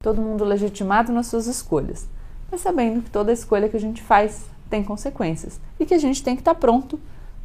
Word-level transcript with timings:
todo 0.00 0.22
mundo 0.22 0.44
legitimado 0.44 1.12
nas 1.12 1.26
suas 1.26 1.48
escolhas, 1.48 2.06
mas 2.52 2.60
sabendo 2.60 3.02
que 3.02 3.10
toda 3.10 3.32
escolha 3.32 3.68
que 3.68 3.76
a 3.76 3.80
gente 3.80 4.00
faz 4.00 4.44
tem 4.70 4.84
consequências 4.84 5.60
e 5.76 5.84
que 5.84 5.92
a 5.92 5.98
gente 5.98 6.22
tem 6.22 6.36
que 6.36 6.40
estar 6.40 6.54
pronto 6.54 7.00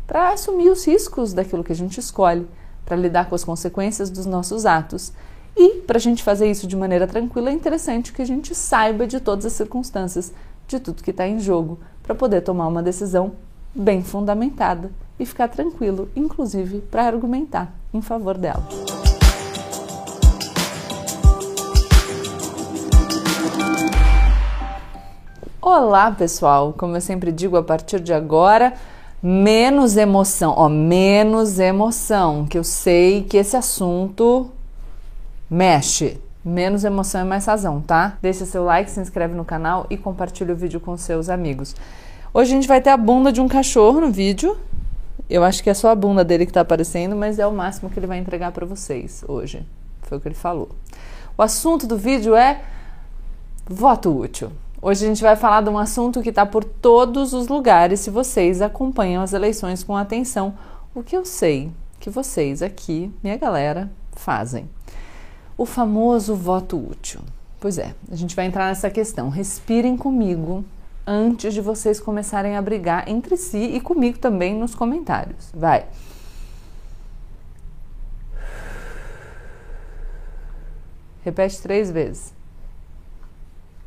para 0.06 0.30
assumir 0.30 0.70
os 0.70 0.86
riscos 0.86 1.34
daquilo 1.34 1.64
que 1.64 1.72
a 1.72 1.76
gente 1.76 2.00
escolhe, 2.00 2.48
para 2.86 2.96
lidar 2.96 3.28
com 3.28 3.34
as 3.34 3.44
consequências 3.44 4.12
dos 4.12 4.28
nossos 4.28 4.68
atos. 4.68 5.12
E 5.58 5.80
para 5.80 5.98
a 5.98 6.00
gente 6.00 6.22
fazer 6.22 6.48
isso 6.48 6.68
de 6.68 6.76
maneira 6.78 7.08
tranquila, 7.08 7.50
é 7.50 7.54
interessante 7.54 8.14
que 8.14 8.22
a 8.22 8.26
gente 8.26 8.54
saiba 8.54 9.08
de 9.08 9.20
todas 9.20 9.48
as 9.48 9.54
circunstâncias, 9.54 10.32
de 10.68 10.80
tudo 10.80 11.02
que 11.02 11.10
está 11.10 11.28
em 11.28 11.40
jogo, 11.40 11.80
para 12.04 12.14
poder 12.14 12.42
tomar 12.42 12.68
uma 12.68 12.84
decisão 12.84 13.32
bem 13.74 14.04
fundamentada 14.04 14.92
e 15.20 15.26
ficar 15.26 15.48
tranquilo, 15.48 16.08
inclusive 16.16 16.82
para 16.82 17.08
argumentar 17.08 17.74
em 17.92 18.02
favor 18.02 18.38
dela. 18.38 18.64
Olá, 25.66 26.12
pessoal! 26.12 26.74
Como 26.78 26.98
eu 26.98 27.00
sempre 27.00 27.32
digo, 27.32 27.56
a 27.56 27.64
partir 27.64 28.02
de 28.02 28.12
agora, 28.12 28.74
menos 29.22 29.96
emoção, 29.96 30.54
ó, 30.58 30.68
menos 30.68 31.58
emoção, 31.58 32.46
que 32.46 32.58
eu 32.58 32.66
sei 32.66 33.24
que 33.24 33.38
esse 33.38 33.56
assunto 33.56 34.52
mexe. 35.50 36.20
Menos 36.44 36.84
emoção 36.84 37.22
e 37.22 37.24
mais 37.24 37.46
razão, 37.46 37.80
tá? 37.80 38.18
Deixa 38.22 38.46
seu 38.46 38.66
like, 38.66 38.92
se 38.92 39.00
inscreve 39.00 39.36
no 39.36 39.46
canal 39.46 39.88
e 39.90 39.96
compartilha 39.96 40.54
o 40.54 40.58
vídeo 40.58 40.82
com 40.82 40.98
seus 40.98 41.30
amigos. 41.30 41.74
Hoje 42.34 42.52
a 42.52 42.56
gente 42.56 42.68
vai 42.68 42.82
ter 42.82 42.90
a 42.90 42.98
bunda 42.98 43.32
de 43.32 43.40
um 43.40 43.48
cachorro 43.48 44.02
no 44.02 44.12
vídeo. 44.12 44.58
Eu 45.30 45.46
acho 45.46 45.64
que 45.64 45.70
é 45.70 45.74
só 45.74 45.92
a 45.92 45.96
bunda 45.96 46.26
dele 46.26 46.46
que 46.46 46.52
tá 46.52 46.60
aparecendo, 46.60 47.16
mas 47.16 47.40
é 47.40 47.48
o 47.48 47.54
máximo 47.54 47.90
que 47.90 47.98
ele 47.98 48.08
vai 48.08 48.18
entregar 48.18 48.52
para 48.52 48.66
vocês 48.66 49.24
hoje. 49.30 49.66
Foi 50.02 50.18
o 50.18 50.22
que 50.22 50.28
ele 50.28 50.36
falou. 50.36 50.72
O 51.38 51.42
assunto 51.42 51.88
do 51.88 51.98
vídeo 51.98 52.36
é 52.36 52.60
voto 53.66 54.14
útil. 54.14 54.52
Hoje 54.86 55.06
a 55.06 55.08
gente 55.08 55.22
vai 55.22 55.38
falar 55.38 55.62
de 55.62 55.70
um 55.70 55.78
assunto 55.78 56.22
que 56.22 56.28
está 56.28 56.46
por 56.46 56.62
todos 56.62 57.32
os 57.32 57.48
lugares 57.48 58.02
se 58.02 58.10
vocês 58.10 58.62
acompanham 58.62 59.24
as 59.24 59.32
eleições 59.32 59.82
com 59.82 59.96
atenção. 59.96 60.56
O 60.94 61.02
que 61.02 61.16
eu 61.16 61.24
sei 61.24 61.72
que 62.02 62.10
vocês 62.10 62.62
aqui, 62.62 63.10
minha 63.24 63.38
galera, 63.38 63.90
fazem. 64.12 64.70
O 65.58 65.66
famoso 65.66 66.36
voto 66.36 66.78
útil. 66.78 67.22
Pois 67.62 67.78
é, 67.78 67.96
a 68.12 68.16
gente 68.18 68.36
vai 68.36 68.46
entrar 68.46 68.68
nessa 68.68 68.90
questão. 68.90 69.30
Respirem 69.30 69.96
comigo 69.96 70.66
antes 71.08 71.54
de 71.54 71.62
vocês 71.62 71.98
começarem 72.02 72.58
a 72.58 72.62
brigar 72.62 73.08
entre 73.08 73.38
si 73.38 73.60
e 73.60 73.80
comigo 73.80 74.20
também 74.20 74.54
nos 74.54 74.76
comentários. 74.76 75.50
Vai. 75.54 75.86
Repete 81.24 81.62
três 81.62 81.90
vezes. 81.90 82.43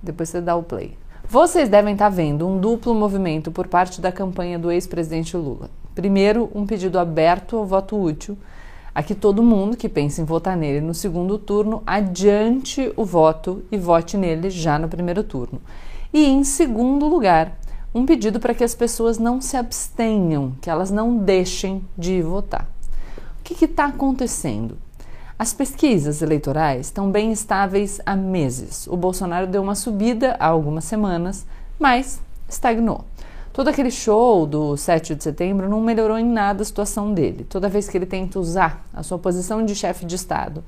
Depois 0.03 0.29
você 0.29 0.41
dá 0.41 0.55
o 0.57 0.63
play. 0.63 0.97
Vocês 1.29 1.69
devem 1.69 1.95
estar 1.95 2.09
vendo 2.09 2.47
um 2.47 2.61
duplo 2.61 2.95
movimento 2.95 3.51
por 3.51 3.67
parte 3.67 4.01
da 4.01 4.13
campanha 4.13 4.59
do 4.59 4.71
ex-presidente 4.71 5.37
Lula. 5.37 5.69
Primeiro, 5.95 6.51
um 6.55 6.65
pedido 6.65 6.99
aberto 6.99 7.57
ao 7.57 7.67
voto 7.67 8.01
útil, 8.01 8.39
a 8.95 9.03
que 9.03 9.15
todo 9.15 9.43
mundo 9.43 9.77
que 9.77 9.89
pensa 9.89 10.23
em 10.23 10.25
votar 10.25 10.57
nele 10.57 10.81
no 10.81 10.95
segundo 10.95 11.37
turno 11.37 11.83
adiante 11.87 12.93
o 12.97 13.05
voto 13.05 13.65
e 13.73 13.77
vote 13.77 14.17
nele 14.17 14.51
já 14.51 14.79
no 14.79 14.89
primeiro 14.89 15.25
turno. 15.25 15.61
E, 16.13 16.25
em 16.27 16.45
segundo 16.45 17.09
lugar, 17.09 17.59
um 17.95 18.07
pedido 18.07 18.39
para 18.39 18.55
que 18.55 18.63
as 18.63 18.75
pessoas 18.75 19.19
não 19.19 19.41
se 19.41 19.57
abstenham, 19.57 20.53
que 20.61 20.71
elas 20.71 20.91
não 20.91 21.17
deixem 21.17 21.83
de 21.99 22.23
votar. 22.23 22.69
O 23.41 23.43
que 23.43 23.65
está 23.65 23.87
acontecendo? 23.87 24.79
As 25.39 25.53
pesquisas 25.53 26.23
eleitorais 26.23 26.87
estão 26.87 27.11
bem 27.11 27.31
estáveis 27.31 28.01
há 28.07 28.17
meses. 28.17 28.87
O 28.87 28.97
Bolsonaro 28.97 29.47
deu 29.47 29.63
uma 29.63 29.75
subida 29.75 30.35
há 30.41 30.47
algumas 30.47 30.85
semanas, 30.85 31.45
mas 31.79 32.23
estagnou. 32.49 33.05
Todo 33.53 33.69
aquele 33.69 33.91
show 33.91 34.47
do 34.47 34.79
7 34.79 35.15
de 35.15 35.23
setembro 35.23 35.69
não 35.69 35.83
melhorou 35.83 36.19
em 36.19 36.25
nada 36.25 36.63
a 36.63 36.65
situação 36.65 37.13
dele. 37.13 37.45
Toda 37.45 37.69
vez 37.69 37.87
que 37.87 37.99
ele 37.99 38.07
tenta 38.07 38.41
usar 38.41 38.83
a 38.95 39.03
sua 39.03 39.19
posição 39.19 39.63
de 39.63 39.75
chefe 39.75 40.07
de 40.07 40.15
Estado 40.15 40.65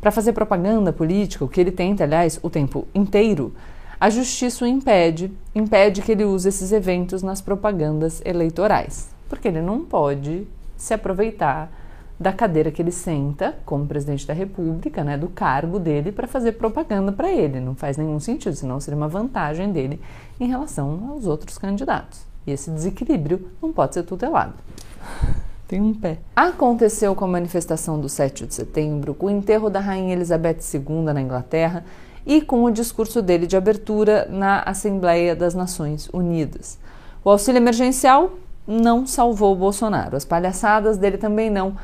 para 0.00 0.10
fazer 0.10 0.32
propaganda 0.32 0.94
política, 0.94 1.44
o 1.44 1.48
que 1.48 1.60
ele 1.60 1.70
tenta, 1.70 2.04
aliás, 2.04 2.40
o 2.42 2.48
tempo 2.48 2.88
inteiro, 2.94 3.52
a 4.00 4.08
justiça 4.08 4.64
o 4.64 4.68
impede, 4.68 5.30
impede 5.54 6.00
que 6.00 6.12
ele 6.12 6.24
use 6.24 6.48
esses 6.48 6.72
eventos 6.72 7.22
nas 7.22 7.42
propagandas 7.42 8.22
eleitorais, 8.24 9.10
porque 9.28 9.48
ele 9.48 9.60
não 9.60 9.84
pode 9.84 10.46
se 10.74 10.94
aproveitar 10.94 11.70
da 12.18 12.32
cadeira 12.32 12.70
que 12.70 12.80
ele 12.80 12.90
senta 12.90 13.54
como 13.64 13.86
presidente 13.86 14.26
da 14.26 14.32
República, 14.32 15.04
né, 15.04 15.18
do 15.18 15.28
cargo 15.28 15.78
dele, 15.78 16.10
para 16.10 16.26
fazer 16.26 16.52
propaganda 16.52 17.12
para 17.12 17.30
ele. 17.30 17.60
Não 17.60 17.74
faz 17.74 17.96
nenhum 17.96 18.18
sentido, 18.18 18.56
senão 18.56 18.80
seria 18.80 18.96
uma 18.96 19.08
vantagem 19.08 19.70
dele 19.70 20.00
em 20.40 20.48
relação 20.48 21.10
aos 21.10 21.26
outros 21.26 21.58
candidatos. 21.58 22.20
E 22.46 22.52
esse 22.52 22.70
desequilíbrio 22.70 23.50
não 23.60 23.72
pode 23.72 23.94
ser 23.94 24.02
tutelado. 24.04 24.54
Tem 25.68 25.80
um 25.80 25.92
pé. 25.92 26.18
Aconteceu 26.34 27.14
com 27.14 27.24
a 27.24 27.28
manifestação 27.28 28.00
do 28.00 28.08
7 28.08 28.46
de 28.46 28.54
setembro, 28.54 29.14
com 29.14 29.26
o 29.26 29.30
enterro 29.30 29.68
da 29.68 29.80
Rainha 29.80 30.12
Elizabeth 30.12 30.58
II 30.72 31.02
na 31.12 31.20
Inglaterra 31.20 31.84
e 32.24 32.40
com 32.40 32.64
o 32.64 32.70
discurso 32.70 33.20
dele 33.20 33.46
de 33.46 33.56
abertura 33.56 34.26
na 34.30 34.60
Assembleia 34.60 35.34
das 35.34 35.54
Nações 35.54 36.08
Unidas. 36.12 36.78
O 37.24 37.30
auxílio 37.30 37.58
emergencial 37.58 38.30
não 38.66 39.06
salvou 39.06 39.52
o 39.52 39.56
Bolsonaro, 39.56 40.16
as 40.16 40.24
palhaçadas 40.24 40.96
dele 40.96 41.18
também 41.18 41.50
não 41.50 41.76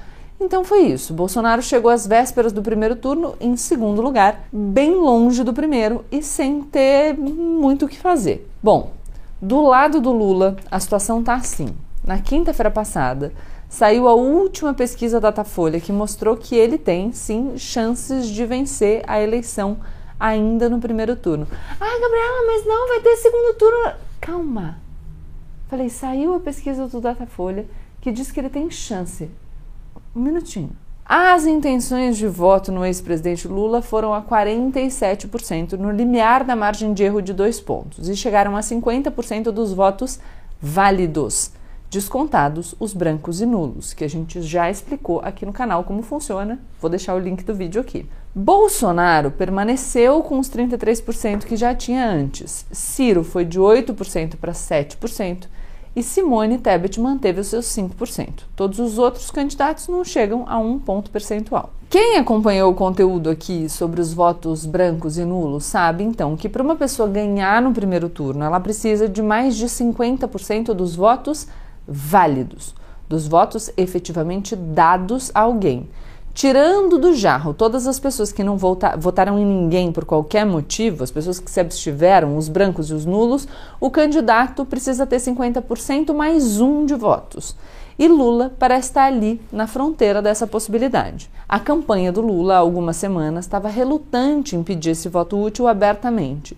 então 0.44 0.64
foi 0.64 0.80
isso. 0.80 1.14
Bolsonaro 1.14 1.62
chegou 1.62 1.90
às 1.90 2.06
vésperas 2.06 2.52
do 2.52 2.62
primeiro 2.62 2.96
turno 2.96 3.34
em 3.40 3.56
segundo 3.56 4.02
lugar, 4.02 4.46
bem 4.52 4.94
longe 4.94 5.44
do 5.44 5.52
primeiro 5.52 6.04
e 6.10 6.22
sem 6.22 6.62
ter 6.62 7.16
muito 7.16 7.86
o 7.86 7.88
que 7.88 7.98
fazer. 7.98 8.48
Bom, 8.62 8.92
do 9.40 9.62
lado 9.62 10.00
do 10.00 10.12
Lula, 10.12 10.56
a 10.70 10.78
situação 10.78 11.20
está 11.20 11.34
assim. 11.34 11.74
Na 12.04 12.18
quinta-feira 12.18 12.70
passada, 12.70 13.32
saiu 13.68 14.08
a 14.08 14.14
última 14.14 14.74
pesquisa 14.74 15.20
Datafolha 15.20 15.80
que 15.80 15.92
mostrou 15.92 16.36
que 16.36 16.54
ele 16.54 16.76
tem, 16.76 17.12
sim, 17.12 17.56
chances 17.56 18.26
de 18.26 18.44
vencer 18.44 19.02
a 19.06 19.20
eleição 19.20 19.78
ainda 20.18 20.68
no 20.68 20.78
primeiro 20.78 21.16
turno. 21.16 21.46
Ah, 21.80 22.00
Gabriela, 22.00 22.46
mas 22.46 22.66
não, 22.66 22.88
vai 22.88 23.00
ter 23.00 23.16
segundo 23.16 23.56
turno. 23.56 23.92
Calma. 24.20 24.78
Falei, 25.68 25.88
saiu 25.88 26.34
a 26.34 26.40
pesquisa 26.40 26.86
do 26.86 27.00
Datafolha 27.00 27.66
que 28.00 28.12
diz 28.12 28.30
que 28.30 28.40
ele 28.40 28.50
tem 28.50 28.70
chance 28.70 29.30
um 30.14 30.20
minutinho. 30.20 30.70
As 31.04 31.46
intenções 31.46 32.16
de 32.16 32.26
voto 32.26 32.70
no 32.70 32.84
ex-presidente 32.84 33.48
Lula 33.48 33.82
foram 33.82 34.14
a 34.14 34.22
47%, 34.22 35.72
no 35.72 35.90
limiar 35.90 36.44
da 36.44 36.54
margem 36.54 36.94
de 36.94 37.02
erro 37.02 37.20
de 37.20 37.32
dois 37.32 37.60
pontos, 37.60 38.08
e 38.08 38.16
chegaram 38.16 38.56
a 38.56 38.60
50% 38.60 39.50
dos 39.50 39.72
votos 39.72 40.20
válidos, 40.60 41.50
descontados 41.90 42.74
os 42.78 42.94
brancos 42.94 43.40
e 43.40 43.46
nulos, 43.46 43.92
que 43.92 44.04
a 44.04 44.08
gente 44.08 44.40
já 44.40 44.70
explicou 44.70 45.20
aqui 45.20 45.44
no 45.44 45.52
canal 45.52 45.84
como 45.84 46.02
funciona. 46.02 46.60
Vou 46.80 46.88
deixar 46.88 47.14
o 47.14 47.18
link 47.18 47.42
do 47.42 47.54
vídeo 47.54 47.80
aqui. 47.80 48.08
Bolsonaro 48.34 49.30
permaneceu 49.30 50.22
com 50.22 50.38
os 50.38 50.48
33% 50.48 51.44
que 51.44 51.56
já 51.56 51.74
tinha 51.74 52.08
antes. 52.08 52.64
Ciro 52.70 53.22
foi 53.22 53.44
de 53.44 53.60
8% 53.60 54.36
para 54.36 54.52
7% 54.52 55.46
e 55.94 56.02
Simone 56.02 56.58
Tebet 56.58 56.98
manteve 57.00 57.40
os 57.40 57.48
seus 57.48 57.66
5%. 57.66 58.44
Todos 58.56 58.78
os 58.78 58.98
outros 58.98 59.30
candidatos 59.30 59.88
não 59.88 60.04
chegam 60.04 60.44
a 60.48 60.58
um 60.58 60.78
ponto 60.78 61.10
percentual. 61.10 61.70
Quem 61.90 62.16
acompanhou 62.16 62.72
o 62.72 62.74
conteúdo 62.74 63.28
aqui 63.28 63.68
sobre 63.68 64.00
os 64.00 64.14
votos 64.14 64.64
brancos 64.64 65.18
e 65.18 65.24
nulos 65.24 65.64
sabe 65.64 66.02
então 66.02 66.36
que 66.36 66.48
para 66.48 66.62
uma 66.62 66.76
pessoa 66.76 67.08
ganhar 67.08 67.60
no 67.60 67.72
primeiro 67.72 68.08
turno, 68.08 68.42
ela 68.42 68.58
precisa 68.58 69.06
de 69.06 69.20
mais 69.20 69.56
de 69.56 69.66
50% 69.66 70.72
dos 70.72 70.96
votos 70.96 71.46
válidos, 71.86 72.74
dos 73.06 73.28
votos 73.28 73.70
efetivamente 73.76 74.56
dados 74.56 75.30
a 75.34 75.40
alguém 75.40 75.88
tirando 76.34 76.98
do 76.98 77.14
jarro 77.14 77.52
todas 77.52 77.86
as 77.86 77.98
pessoas 77.98 78.32
que 78.32 78.42
não 78.42 78.56
vota, 78.56 78.96
votaram 78.96 79.38
em 79.38 79.44
ninguém 79.44 79.92
por 79.92 80.04
qualquer 80.04 80.46
motivo, 80.46 81.04
as 81.04 81.10
pessoas 81.10 81.38
que 81.38 81.50
se 81.50 81.60
abstiveram, 81.60 82.36
os 82.36 82.48
brancos 82.48 82.90
e 82.90 82.94
os 82.94 83.04
nulos, 83.04 83.46
o 83.80 83.90
candidato 83.90 84.64
precisa 84.64 85.06
ter 85.06 85.16
50% 85.16 86.14
mais 86.14 86.60
um 86.60 86.86
de 86.86 86.94
votos. 86.94 87.54
E 87.98 88.08
Lula 88.08 88.52
parece 88.58 88.88
estar 88.88 89.04
ali 89.04 89.40
na 89.52 89.66
fronteira 89.66 90.22
dessa 90.22 90.46
possibilidade. 90.46 91.30
A 91.48 91.60
campanha 91.60 92.10
do 92.10 92.22
Lula, 92.22 92.54
há 92.54 92.58
algumas 92.58 92.96
semanas, 92.96 93.44
estava 93.44 93.68
relutante 93.68 94.56
em 94.56 94.62
pedir 94.62 94.90
esse 94.90 95.08
voto 95.08 95.38
útil 95.38 95.68
abertamente. 95.68 96.56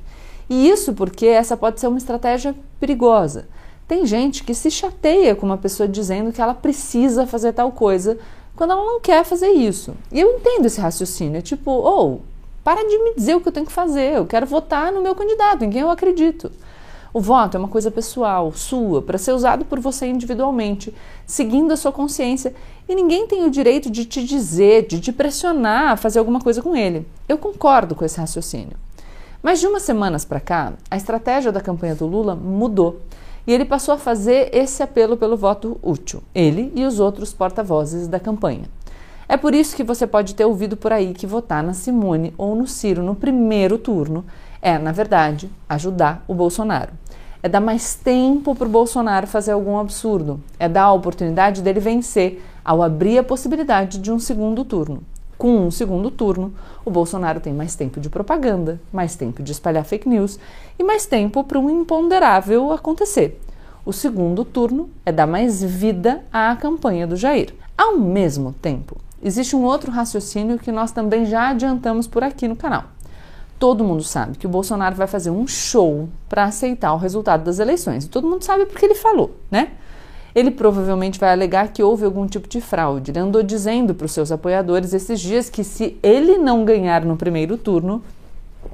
E 0.48 0.68
isso 0.68 0.92
porque 0.92 1.26
essa 1.26 1.56
pode 1.56 1.80
ser 1.80 1.88
uma 1.88 1.98
estratégia 1.98 2.54
perigosa. 2.78 3.48
Tem 3.86 4.06
gente 4.06 4.44
que 4.44 4.54
se 4.54 4.70
chateia 4.70 5.34
com 5.34 5.44
uma 5.44 5.58
pessoa 5.58 5.88
dizendo 5.88 6.32
que 6.32 6.40
ela 6.40 6.54
precisa 6.54 7.26
fazer 7.26 7.52
tal 7.52 7.72
coisa 7.72 8.16
quando 8.56 8.72
ela 8.72 8.84
não 8.84 9.00
quer 9.00 9.24
fazer 9.24 9.48
isso. 9.48 9.94
E 10.12 10.20
eu 10.20 10.36
entendo 10.36 10.66
esse 10.66 10.80
raciocínio, 10.80 11.38
é 11.38 11.42
tipo, 11.42 11.70
ou 11.70 12.14
oh, 12.14 12.20
para 12.62 12.82
de 12.82 12.98
me 12.98 13.14
dizer 13.14 13.34
o 13.34 13.40
que 13.40 13.48
eu 13.48 13.52
tenho 13.52 13.66
que 13.66 13.72
fazer, 13.72 14.14
eu 14.14 14.26
quero 14.26 14.46
votar 14.46 14.92
no 14.92 15.02
meu 15.02 15.14
candidato, 15.14 15.64
em 15.64 15.70
quem 15.70 15.80
eu 15.80 15.90
acredito. 15.90 16.50
O 17.12 17.20
voto 17.20 17.56
é 17.56 17.60
uma 17.60 17.68
coisa 17.68 17.90
pessoal, 17.90 18.52
sua, 18.52 19.00
para 19.00 19.18
ser 19.18 19.32
usado 19.32 19.64
por 19.64 19.78
você 19.78 20.06
individualmente, 20.06 20.92
seguindo 21.24 21.72
a 21.72 21.76
sua 21.76 21.92
consciência, 21.92 22.54
e 22.88 22.94
ninguém 22.94 23.26
tem 23.26 23.44
o 23.44 23.50
direito 23.50 23.88
de 23.88 24.04
te 24.04 24.24
dizer, 24.24 24.86
de 24.86 25.00
te 25.00 25.12
pressionar 25.12 25.92
a 25.92 25.96
fazer 25.96 26.18
alguma 26.18 26.40
coisa 26.40 26.60
com 26.60 26.74
ele. 26.74 27.06
Eu 27.28 27.38
concordo 27.38 27.94
com 27.94 28.04
esse 28.04 28.18
raciocínio. 28.18 28.76
Mas 29.40 29.60
de 29.60 29.66
umas 29.66 29.82
semanas 29.82 30.24
para 30.24 30.40
cá, 30.40 30.72
a 30.90 30.96
estratégia 30.96 31.52
da 31.52 31.60
campanha 31.60 31.94
do 31.94 32.06
Lula 32.06 32.34
mudou 32.34 33.00
e 33.46 33.52
ele 33.52 33.64
passou 33.64 33.94
a 33.94 33.98
fazer 33.98 34.50
esse 34.52 34.82
apelo 34.82 35.16
pelo 35.16 35.36
voto 35.36 35.78
útil, 35.82 36.22
ele 36.34 36.72
e 36.74 36.84
os 36.84 36.98
outros 37.00 37.32
porta-vozes 37.32 38.08
da 38.08 38.18
campanha. 38.18 38.64
É 39.28 39.36
por 39.36 39.54
isso 39.54 39.74
que 39.74 39.82
você 39.82 40.06
pode 40.06 40.34
ter 40.34 40.44
ouvido 40.44 40.76
por 40.76 40.92
aí 40.92 41.14
que 41.14 41.26
votar 41.26 41.62
na 41.62 41.72
Simone 41.72 42.34
ou 42.36 42.54
no 42.54 42.66
Ciro 42.66 43.02
no 43.02 43.14
primeiro 43.14 43.78
turno 43.78 44.24
é, 44.60 44.78
na 44.78 44.92
verdade, 44.92 45.50
ajudar 45.68 46.24
o 46.26 46.34
Bolsonaro. 46.34 46.92
É 47.42 47.48
dar 47.50 47.60
mais 47.60 47.94
tempo 47.94 48.54
para 48.54 48.66
o 48.66 48.70
Bolsonaro 48.70 49.26
fazer 49.26 49.52
algum 49.52 49.78
absurdo. 49.78 50.40
É 50.58 50.66
dar 50.66 50.84
a 50.84 50.92
oportunidade 50.92 51.60
dele 51.60 51.80
vencer 51.80 52.42
ao 52.64 52.82
abrir 52.82 53.18
a 53.18 53.22
possibilidade 53.22 53.98
de 53.98 54.10
um 54.10 54.18
segundo 54.18 54.64
turno. 54.64 55.02
Com 55.44 55.66
um 55.66 55.70
segundo 55.70 56.10
turno, 56.10 56.54
o 56.86 56.90
Bolsonaro 56.90 57.38
tem 57.38 57.52
mais 57.52 57.74
tempo 57.74 58.00
de 58.00 58.08
propaganda, 58.08 58.80
mais 58.90 59.14
tempo 59.14 59.42
de 59.42 59.52
espalhar 59.52 59.84
fake 59.84 60.08
news 60.08 60.38
e 60.78 60.82
mais 60.82 61.04
tempo 61.04 61.44
para 61.44 61.58
um 61.58 61.68
imponderável 61.68 62.72
acontecer. 62.72 63.38
O 63.84 63.92
segundo 63.92 64.42
turno 64.42 64.88
é 65.04 65.12
dar 65.12 65.26
mais 65.26 65.62
vida 65.62 66.24
à 66.32 66.56
campanha 66.56 67.06
do 67.06 67.14
Jair. 67.14 67.52
Ao 67.76 67.98
mesmo 67.98 68.54
tempo, 68.54 68.96
existe 69.22 69.54
um 69.54 69.64
outro 69.64 69.92
raciocínio 69.92 70.58
que 70.58 70.72
nós 70.72 70.92
também 70.92 71.26
já 71.26 71.50
adiantamos 71.50 72.06
por 72.06 72.24
aqui 72.24 72.48
no 72.48 72.56
canal. 72.56 72.84
Todo 73.58 73.84
mundo 73.84 74.02
sabe 74.02 74.38
que 74.38 74.46
o 74.46 74.50
Bolsonaro 74.50 74.96
vai 74.96 75.06
fazer 75.06 75.28
um 75.28 75.46
show 75.46 76.08
para 76.26 76.44
aceitar 76.44 76.94
o 76.94 76.96
resultado 76.96 77.44
das 77.44 77.58
eleições. 77.58 78.06
E 78.06 78.08
todo 78.08 78.26
mundo 78.26 78.42
sabe 78.42 78.64
porque 78.64 78.86
ele 78.86 78.94
falou, 78.94 79.36
né? 79.50 79.72
Ele 80.34 80.50
provavelmente 80.50 81.18
vai 81.18 81.32
alegar 81.32 81.68
que 81.68 81.82
houve 81.82 82.04
algum 82.04 82.26
tipo 82.26 82.48
de 82.48 82.60
fraude. 82.60 83.10
Ele 83.10 83.20
andou 83.20 83.42
dizendo 83.42 83.94
para 83.94 84.06
os 84.06 84.12
seus 84.12 84.32
apoiadores 84.32 84.92
esses 84.92 85.20
dias 85.20 85.48
que 85.48 85.62
se 85.62 85.96
ele 86.02 86.38
não 86.38 86.64
ganhar 86.64 87.04
no 87.04 87.16
primeiro 87.16 87.56
turno, 87.56 88.02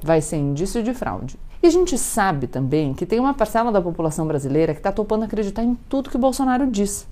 vai 0.03 0.21
ser 0.21 0.37
indício 0.37 0.83
de 0.83 0.95
fraude. 0.95 1.39
E 1.63 1.67
a 1.67 1.71
gente 1.71 1.99
sabe 1.99 2.47
também 2.47 2.95
que 2.95 3.05
tem 3.05 3.21
uma 3.21 3.35
parcela 3.35 3.71
da 3.71 3.83
população 3.83 4.27
brasileira 4.27 4.73
que 4.73 4.81
está 4.81 4.91
topando 4.91 5.25
acreditar 5.25 5.63
em 5.63 5.77
tudo 5.89 6.09
que 6.09 6.17
o 6.17 6.21
Bolsonaro 6.21 6.67
diz. 6.67 7.07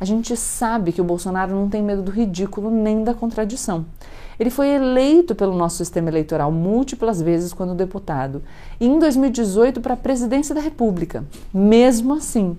A 0.00 0.04
gente 0.04 0.36
sabe 0.36 0.90
que 0.90 1.00
o 1.00 1.04
Bolsonaro 1.04 1.54
não 1.54 1.68
tem 1.68 1.80
medo 1.80 2.02
do 2.02 2.10
ridículo 2.10 2.68
nem 2.68 3.04
da 3.04 3.14
contradição. 3.14 3.86
Ele 4.40 4.50
foi 4.50 4.70
eleito 4.70 5.32
pelo 5.36 5.54
nosso 5.54 5.76
sistema 5.76 6.08
eleitoral 6.08 6.50
múltiplas 6.50 7.22
vezes 7.22 7.52
quando 7.52 7.76
deputado 7.76 8.42
e 8.80 8.86
em 8.86 8.98
2018 8.98 9.80
para 9.80 9.94
a 9.94 9.96
presidência 9.96 10.52
da 10.52 10.60
República. 10.60 11.24
Mesmo 11.54 12.14
assim, 12.14 12.56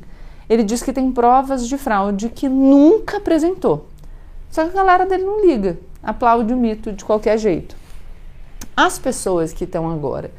ele 0.49 0.63
diz 0.63 0.81
que 0.81 0.93
tem 0.93 1.11
provas 1.11 1.67
de 1.67 1.77
fraude 1.77 2.29
que 2.29 2.49
nunca 2.49 3.17
apresentou. 3.17 3.87
Só 4.49 4.63
que 4.63 4.71
a 4.71 4.83
galera 4.83 5.05
dele 5.05 5.23
não 5.23 5.45
liga, 5.45 5.77
aplaude 6.01 6.53
o 6.53 6.57
mito 6.57 6.91
de 6.91 7.03
qualquer 7.03 7.37
jeito. 7.37 7.75
As 8.75 8.99
pessoas 8.99 9.53
que 9.53 9.63
estão 9.63 9.89
agora 9.89 10.31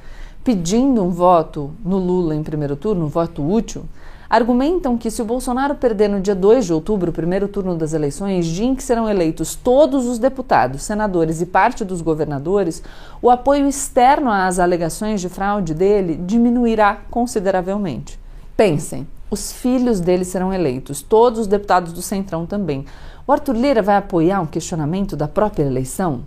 pedindo 0.45 1.03
um 1.03 1.11
voto 1.11 1.73
no 1.83 1.97
Lula 1.97 2.35
em 2.35 2.43
primeiro 2.43 2.77
turno, 2.77 3.07
um 3.07 3.09
voto 3.09 3.43
útil, 3.43 3.87
argumentam 4.29 4.99
que 4.99 5.11
se 5.11 5.23
o 5.23 5.25
Bolsonaro 5.25 5.75
perder 5.75 6.09
no 6.09 6.21
dia 6.21 6.35
2 6.35 6.67
de 6.67 6.73
outubro, 6.73 7.11
o 7.11 7.15
primeiro 7.15 7.49
turno 7.49 7.75
das 7.75 7.95
eleições, 7.95 8.47
dia 8.47 8.67
em 8.67 8.75
que 8.75 8.83
serão 8.83 9.09
eleitos 9.09 9.55
todos 9.55 10.07
os 10.07 10.19
deputados, 10.19 10.83
senadores 10.83 11.41
e 11.41 11.47
parte 11.47 11.83
dos 11.83 12.03
governadores, 12.03 12.83
o 13.23 13.31
apoio 13.31 13.67
externo 13.67 14.31
às 14.31 14.59
alegações 14.59 15.21
de 15.21 15.31
fraude 15.31 15.73
dele 15.73 16.15
diminuirá 16.15 16.99
consideravelmente. 17.11 18.19
Pensem, 18.55 19.07
os 19.35 19.53
filhos 19.53 20.01
dele 20.01 20.25
serão 20.25 20.53
eleitos, 20.53 21.03
todos 21.03 21.41
os 21.41 21.47
deputados 21.47 21.93
do 21.93 22.01
Centrão 22.01 22.47
também. 22.47 22.87
O 23.27 23.33
Arthur 23.33 23.55
Lira 23.55 23.83
vai 23.83 23.97
apoiar 23.97 24.41
um 24.41 24.47
questionamento 24.47 25.17
da 25.17 25.29
própria 25.29 25.65
eleição? 25.65 26.23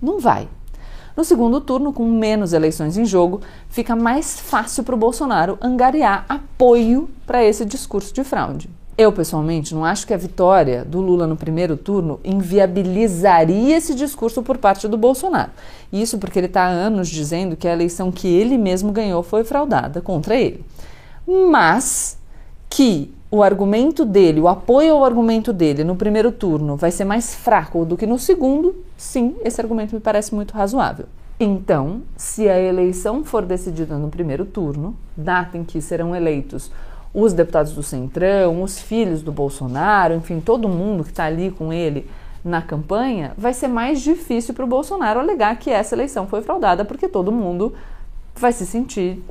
Não 0.00 0.18
vai. 0.18 0.48
No 1.16 1.24
segundo 1.24 1.60
turno, 1.60 1.92
com 1.92 2.04
menos 2.08 2.52
eleições 2.52 2.96
em 2.96 3.04
jogo, 3.04 3.40
fica 3.68 3.94
mais 3.94 4.40
fácil 4.40 4.82
para 4.82 4.94
o 4.94 4.98
Bolsonaro 4.98 5.56
angariar 5.60 6.24
apoio 6.28 7.08
para 7.24 7.44
esse 7.44 7.64
discurso 7.64 8.12
de 8.12 8.24
fraude. 8.24 8.68
Eu, 8.96 9.12
pessoalmente, 9.12 9.74
não 9.74 9.84
acho 9.84 10.06
que 10.06 10.14
a 10.14 10.16
vitória 10.16 10.84
do 10.84 11.00
Lula 11.00 11.26
no 11.26 11.36
primeiro 11.36 11.76
turno 11.76 12.20
inviabilizaria 12.22 13.76
esse 13.76 13.94
discurso 13.94 14.42
por 14.42 14.56
parte 14.56 14.86
do 14.86 14.96
Bolsonaro. 14.96 15.50
Isso 15.92 16.18
porque 16.18 16.38
ele 16.38 16.46
está 16.46 16.64
há 16.64 16.68
anos 16.68 17.08
dizendo 17.08 17.56
que 17.56 17.66
a 17.66 17.72
eleição 17.72 18.12
que 18.12 18.28
ele 18.28 18.56
mesmo 18.56 18.92
ganhou 18.92 19.22
foi 19.22 19.42
fraudada 19.42 20.00
contra 20.00 20.36
ele. 20.36 20.64
Mas 21.26 22.18
que 22.74 23.14
o 23.30 23.40
argumento 23.40 24.04
dele, 24.04 24.40
o 24.40 24.48
apoio 24.48 24.94
ao 24.94 25.04
argumento 25.04 25.52
dele 25.52 25.84
no 25.84 25.94
primeiro 25.94 26.32
turno 26.32 26.76
vai 26.76 26.90
ser 26.90 27.04
mais 27.04 27.32
fraco 27.32 27.84
do 27.84 27.96
que 27.96 28.04
no 28.04 28.18
segundo, 28.18 28.74
sim, 28.96 29.36
esse 29.44 29.60
argumento 29.60 29.94
me 29.94 30.00
parece 30.00 30.34
muito 30.34 30.54
razoável. 30.54 31.06
Então, 31.38 32.02
se 32.16 32.48
a 32.48 32.58
eleição 32.58 33.22
for 33.22 33.44
decidida 33.44 33.96
no 33.96 34.08
primeiro 34.08 34.44
turno, 34.44 34.96
data 35.16 35.56
em 35.56 35.62
que 35.62 35.80
serão 35.80 36.16
eleitos 36.16 36.68
os 37.14 37.32
deputados 37.32 37.70
do 37.74 37.82
Centrão, 37.84 38.60
os 38.60 38.80
filhos 38.80 39.22
do 39.22 39.30
Bolsonaro, 39.30 40.14
enfim, 40.14 40.40
todo 40.40 40.68
mundo 40.68 41.04
que 41.04 41.10
está 41.10 41.26
ali 41.26 41.52
com 41.52 41.72
ele 41.72 42.10
na 42.44 42.60
campanha, 42.60 43.34
vai 43.38 43.54
ser 43.54 43.68
mais 43.68 44.00
difícil 44.00 44.52
para 44.52 44.64
o 44.64 44.68
Bolsonaro 44.68 45.20
alegar 45.20 45.56
que 45.60 45.70
essa 45.70 45.94
eleição 45.94 46.26
foi 46.26 46.42
fraudada, 46.42 46.84
porque 46.84 47.06
todo 47.06 47.30
mundo 47.30 47.72
vai 48.34 48.52
se 48.52 48.66
sentir 48.66 49.22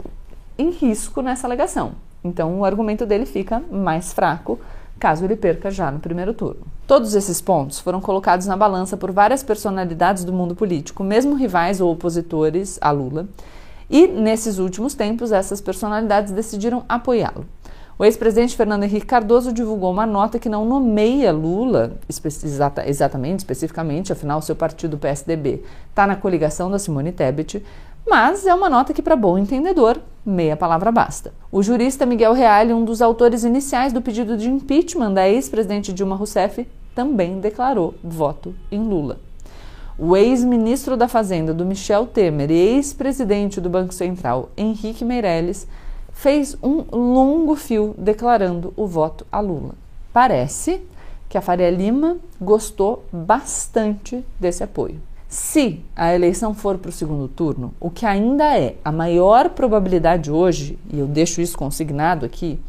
em 0.58 0.70
risco 0.70 1.22
nessa 1.22 1.46
alegação. 1.46 1.92
Então, 2.24 2.60
o 2.60 2.66
argumento 2.66 3.06
dele 3.06 3.26
fica 3.26 3.62
mais 3.72 4.14
fraco 4.14 4.60
caso 5.00 5.26
ele 5.26 5.36
perca 5.36 5.70
já 5.70 5.92
no 5.92 6.00
primeiro 6.00 6.34
turno. 6.34 6.62
Todos 6.88 7.14
esses 7.14 7.42
pontos 7.42 7.80
foram 7.80 8.00
colocados 8.00 8.48
na 8.48 8.56
balança 8.56 8.96
por 8.96 9.12
várias 9.12 9.44
personalidades 9.44 10.24
do 10.24 10.32
mundo 10.32 10.56
político, 10.56 11.04
mesmo 11.04 11.36
rivais 11.36 11.82
ou 11.82 11.92
opositores 11.92 12.78
a 12.80 12.90
Lula, 12.92 13.28
e 13.90 14.08
nesses 14.08 14.60
últimos 14.60 14.94
tempos 14.94 15.34
essas 15.34 15.60
personalidades 15.60 16.32
decidiram 16.32 16.86
apoiá-lo. 16.88 17.46
O 18.00 18.04
ex-presidente 18.04 18.56
Fernando 18.56 18.84
Henrique 18.84 19.06
Cardoso 19.06 19.54
divulgou 19.54 19.92
uma 19.92 20.06
nota 20.06 20.40
que 20.40 20.50
não 20.50 20.66
nomeia 20.66 21.32
Lula 21.32 21.94
espe 22.10 22.28
exata, 22.28 22.88
exatamente, 22.88 23.40
especificamente, 23.40 24.12
afinal, 24.12 24.42
seu 24.42 24.56
partido 24.56 24.98
PSDB 24.98 25.64
está 25.90 26.08
na 26.08 26.16
coligação 26.16 26.72
da 26.72 26.80
Simone 26.80 27.12
Tebet, 27.12 27.64
mas 28.08 28.46
é 28.46 28.54
uma 28.54 28.70
nota 28.70 28.94
que, 28.94 29.02
para 29.02 29.16
bom 29.16 29.38
entendedor, 29.38 30.00
meia 30.26 30.56
palavra 30.56 30.92
basta. 30.92 31.34
O 31.52 31.64
jurista 31.64 32.06
Miguel 32.06 32.34
Reale, 32.34 32.74
um 32.74 32.84
dos 32.84 33.02
autores 33.02 33.44
iniciais 33.44 33.94
do 33.94 34.02
pedido 34.02 34.38
de 34.38 34.50
impeachment 34.50 35.14
da 35.14 35.28
ex-presidente 35.28 35.94
Dilma 35.94 36.16
Rousseff, 36.16 36.68
também 36.94 37.40
declarou 37.40 37.96
voto 38.04 38.54
em 38.72 38.82
Lula. 38.82 39.20
O 39.98 40.18
ex-ministro 40.18 40.98
da 40.98 41.08
Fazenda 41.08 41.54
do 41.54 41.66
Michel 41.66 42.08
Temer 42.08 42.50
e 42.50 42.56
ex-presidente 42.56 43.62
do 43.62 43.70
Banco 43.70 43.94
Central, 43.94 44.50
Henrique 44.58 45.06
Meirelles, 45.06 45.68
fez 46.12 46.58
um 46.64 46.84
longo 46.92 47.56
fio 47.56 47.94
declarando 47.98 48.74
o 48.76 48.88
voto 48.88 49.26
a 49.32 49.40
Lula. 49.40 49.76
Parece 50.12 50.82
que 51.30 51.38
a 51.38 51.42
Faria 51.42 51.70
Lima 51.70 52.18
gostou 52.40 53.06
bastante 53.12 54.24
desse 54.40 54.64
apoio. 54.64 55.02
Se 55.34 55.80
a 55.96 56.14
eleição 56.14 56.54
for 56.54 56.78
para 56.78 56.90
o 56.90 56.92
segundo 56.92 57.28
turno, 57.28 57.74
o 57.80 57.90
que 57.90 58.06
ainda 58.06 58.56
é 58.56 58.76
a 58.86 58.92
maior 58.92 59.50
probabilidade 59.50 60.30
hoje, 60.30 60.78
e 60.92 61.00
eu 61.00 61.08
deixo 61.08 61.42
isso 61.42 61.58
consignado 61.58 62.24
aqui, 62.24 62.60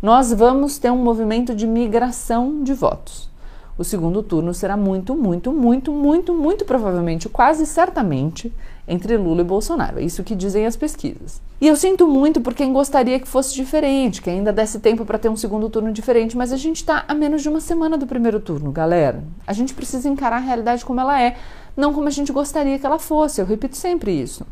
nós 0.00 0.32
vamos 0.32 0.78
ter 0.78 0.88
um 0.88 1.02
movimento 1.02 1.52
de 1.52 1.66
migração 1.66 2.62
de 2.62 2.72
votos. 2.74 3.28
O 3.76 3.82
segundo 3.82 4.22
turno 4.22 4.54
será 4.54 4.76
muito, 4.76 5.16
muito, 5.16 5.52
muito, 5.52 5.92
muito, 5.92 6.32
muito 6.32 6.64
provavelmente, 6.64 7.28
quase 7.28 7.66
certamente, 7.66 8.52
entre 8.86 9.16
Lula 9.16 9.40
e 9.40 9.44
Bolsonaro. 9.44 9.98
É 9.98 10.04
isso 10.04 10.22
que 10.22 10.36
dizem 10.36 10.64
as 10.64 10.76
pesquisas. 10.76 11.42
E 11.60 11.66
eu 11.66 11.74
sinto 11.74 12.06
muito 12.06 12.40
por 12.40 12.54
quem 12.54 12.72
gostaria 12.72 13.18
que 13.18 13.26
fosse 13.26 13.52
diferente, 13.52 14.22
que 14.22 14.30
ainda 14.30 14.52
desse 14.52 14.78
tempo 14.78 15.04
para 15.04 15.18
ter 15.18 15.28
um 15.28 15.36
segundo 15.36 15.68
turno 15.68 15.92
diferente, 15.92 16.36
mas 16.36 16.52
a 16.52 16.56
gente 16.56 16.76
está 16.76 17.04
a 17.08 17.14
menos 17.14 17.42
de 17.42 17.48
uma 17.48 17.60
semana 17.60 17.98
do 17.98 18.06
primeiro 18.06 18.38
turno, 18.38 18.70
galera. 18.70 19.24
A 19.46 19.52
gente 19.52 19.74
precisa 19.74 20.08
encarar 20.08 20.36
a 20.36 20.40
realidade 20.40 20.84
como 20.84 21.00
ela 21.00 21.20
é 21.20 21.36
não 21.76 21.92
como 21.92 22.08
a 22.08 22.10
gente 22.10 22.32
gostaria 22.32 22.78
que 22.78 22.86
ela 22.86 22.98
fosse. 22.98 23.40
Eu 23.40 23.46
repito 23.46 23.76
sempre 23.76 24.10
isso. 24.12 24.46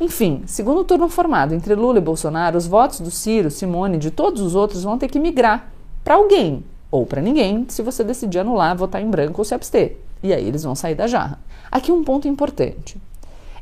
Enfim, 0.00 0.42
segundo 0.46 0.80
o 0.80 0.84
turno 0.84 1.08
formado 1.08 1.54
entre 1.54 1.74
Lula 1.74 1.98
e 1.98 2.00
Bolsonaro, 2.00 2.56
os 2.56 2.66
votos 2.66 3.00
do 3.00 3.10
Ciro, 3.10 3.50
Simone 3.50 3.96
e 3.96 4.00
de 4.00 4.10
todos 4.10 4.40
os 4.40 4.54
outros 4.54 4.82
vão 4.82 4.98
ter 4.98 5.08
que 5.08 5.20
migrar 5.20 5.70
para 6.02 6.14
alguém 6.14 6.64
ou 6.90 7.06
para 7.06 7.22
ninguém, 7.22 7.64
se 7.68 7.82
você 7.82 8.02
decidir 8.02 8.40
anular, 8.40 8.76
votar 8.76 9.00
em 9.00 9.08
branco 9.08 9.40
ou 9.40 9.44
se 9.44 9.54
abster. 9.54 9.98
E 10.22 10.32
aí 10.32 10.46
eles 10.46 10.62
vão 10.62 10.74
sair 10.74 10.94
da 10.94 11.06
jarra. 11.06 11.38
Aqui 11.70 11.92
um 11.92 12.04
ponto 12.04 12.28
importante. 12.28 13.00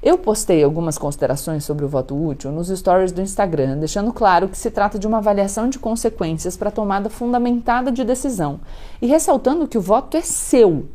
Eu 0.03 0.17
postei 0.17 0.65
algumas 0.65 0.97
considerações 0.97 1.63
sobre 1.63 1.85
o 1.85 1.89
voto 1.89 2.17
útil 2.17 2.51
nos 2.51 2.69
stories 2.69 3.13
do 3.13 3.21
Instagram, 3.21 3.77
deixando 3.77 4.13
claro 4.13 4.49
que 4.49 4.57
se 4.57 4.71
trata 4.71 4.99
de 4.99 5.07
uma 5.07 5.19
avaliação 5.19 5.69
de 5.69 5.79
consequências 5.79 6.57
para 6.57 6.71
tomada 6.71 7.11
fundamentada 7.11 7.93
de 7.93 8.03
decisão 8.03 8.61
e 9.03 9.07
ressaltando 9.07 9.69
que 9.69 9.77
o 9.77 9.83
voto 9.83 10.17
é 10.17 10.23
seu, 10.23 10.87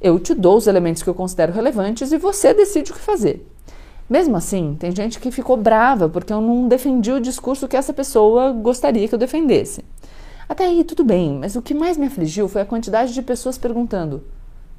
eu 0.00 0.18
te 0.18 0.34
dou 0.34 0.56
os 0.56 0.66
elementos 0.66 1.02
que 1.02 1.08
eu 1.08 1.14
considero 1.14 1.52
relevantes 1.52 2.10
e 2.12 2.18
você 2.18 2.54
decide 2.54 2.90
o 2.90 2.94
que 2.94 3.00
fazer. 3.00 3.46
Mesmo 4.08 4.36
assim, 4.36 4.76
tem 4.78 4.90
gente 4.90 5.20
que 5.20 5.30
ficou 5.30 5.56
brava 5.56 6.08
porque 6.08 6.32
eu 6.32 6.40
não 6.40 6.66
defendi 6.66 7.12
o 7.12 7.20
discurso 7.20 7.68
que 7.68 7.76
essa 7.76 7.92
pessoa 7.92 8.50
gostaria 8.50 9.06
que 9.06 9.14
eu 9.14 9.18
defendesse. 9.18 9.84
Até 10.48 10.64
aí, 10.64 10.82
tudo 10.82 11.04
bem, 11.04 11.38
mas 11.38 11.54
o 11.54 11.62
que 11.62 11.72
mais 11.74 11.96
me 11.96 12.06
afligiu 12.06 12.48
foi 12.48 12.62
a 12.62 12.66
quantidade 12.66 13.14
de 13.14 13.22
pessoas 13.22 13.56
perguntando: 13.56 14.24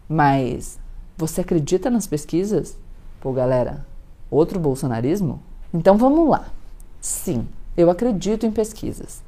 Mas 0.10 0.78
você 1.16 1.40
acredita 1.40 1.90
nas 1.90 2.06
pesquisas? 2.06 2.78
Pô, 3.22 3.32
galera, 3.32 3.86
outro 4.30 4.60
bolsonarismo? 4.60 5.42
Então 5.74 5.98
vamos 5.98 6.28
lá. 6.28 6.48
Sim, 7.00 7.48
eu 7.78 7.90
acredito 7.90 8.46
em 8.46 8.52
pesquisas. 8.52 9.22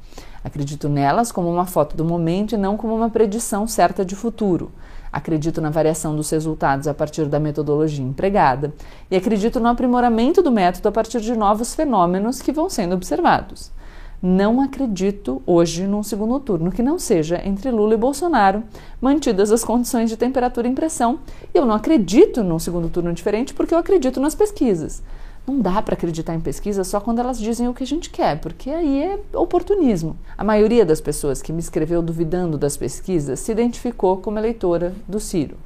Acredito 0.43 0.89
nelas 0.89 1.31
como 1.31 1.49
uma 1.49 1.65
foto 1.65 1.95
do 1.95 2.03
momento 2.03 2.55
e 2.55 2.57
não 2.57 2.75
como 2.75 2.93
uma 2.93 3.09
predição 3.09 3.65
certa 3.65 4.03
de 4.03 4.15
futuro. 4.15 4.69
Acredito 5.13 5.61
na 5.61 5.69
variação 5.69 6.15
dos 6.15 6.27
resultados 6.31 6.87
a 6.87 6.93
partir 6.93 7.25
da 7.27 7.39
metodologia 7.39 8.03
empregada 8.03 8.73
e 9.11 9.15
acredito 9.15 9.59
no 9.59 9.67
aprimoramento 9.67 10.41
do 10.41 10.51
método 10.51 10.89
a 10.89 10.91
partir 10.91 11.21
de 11.21 11.35
novos 11.35 11.75
fenômenos 11.75 12.41
que 12.41 12.51
vão 12.51 12.67
sendo 12.67 12.95
observados. 12.95 13.71
Não 14.19 14.59
acredito 14.59 15.39
hoje 15.45 15.85
num 15.85 16.01
segundo 16.01 16.39
turno 16.39 16.71
que 16.71 16.81
não 16.81 16.97
seja 16.97 17.39
entre 17.45 17.69
Lula 17.69 17.93
e 17.93 17.97
Bolsonaro, 17.97 18.63
mantidas 18.99 19.51
as 19.51 19.63
condições 19.63 20.09
de 20.09 20.17
temperatura 20.17 20.67
e 20.67 20.73
pressão. 20.73 21.19
Eu 21.53 21.63
não 21.63 21.75
acredito 21.75 22.41
num 22.41 22.57
segundo 22.57 22.89
turno 22.89 23.13
diferente 23.13 23.53
porque 23.53 23.75
eu 23.75 23.77
acredito 23.77 24.19
nas 24.19 24.33
pesquisas. 24.33 25.03
Não 25.45 25.59
dá 25.59 25.81
para 25.81 25.93
acreditar 25.93 26.33
em 26.33 26.39
pesquisa 26.39 26.85
só 26.85 27.01
quando 27.01 27.19
elas 27.19 27.37
dizem 27.37 27.67
o 27.67 27.73
que 27.73 27.83
a 27.83 27.87
gente 27.87 28.09
quer, 28.09 28.39
porque 28.39 28.69
aí 28.69 29.03
é 29.03 29.19
oportunismo. 29.33 30.15
A 30.37 30.43
maioria 30.43 30.85
das 30.85 31.01
pessoas 31.01 31.41
que 31.41 31.51
me 31.51 31.59
escreveu 31.59 32.01
duvidando 32.01 32.57
das 32.57 32.77
pesquisas 32.77 33.41
se 33.41 33.51
identificou 33.51 34.17
como 34.17 34.39
eleitora 34.39 34.95
do 35.05 35.19
Ciro. 35.19 35.57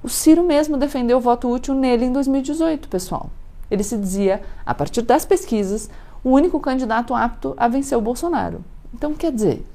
O 0.00 0.08
Ciro 0.08 0.44
mesmo 0.44 0.76
defendeu 0.76 1.18
o 1.18 1.20
voto 1.20 1.50
útil 1.50 1.74
nele 1.74 2.04
em 2.04 2.12
2018, 2.12 2.88
pessoal. 2.88 3.28
Ele 3.68 3.82
se 3.82 3.96
dizia, 3.96 4.42
a 4.64 4.72
partir 4.72 5.02
das 5.02 5.24
pesquisas, 5.24 5.90
o 6.22 6.30
único 6.30 6.60
candidato 6.60 7.12
apto 7.12 7.52
a 7.56 7.66
vencer 7.66 7.98
o 7.98 8.00
Bolsonaro. 8.00 8.64
Então, 8.94 9.12
quer 9.12 9.32
dizer, 9.32 9.66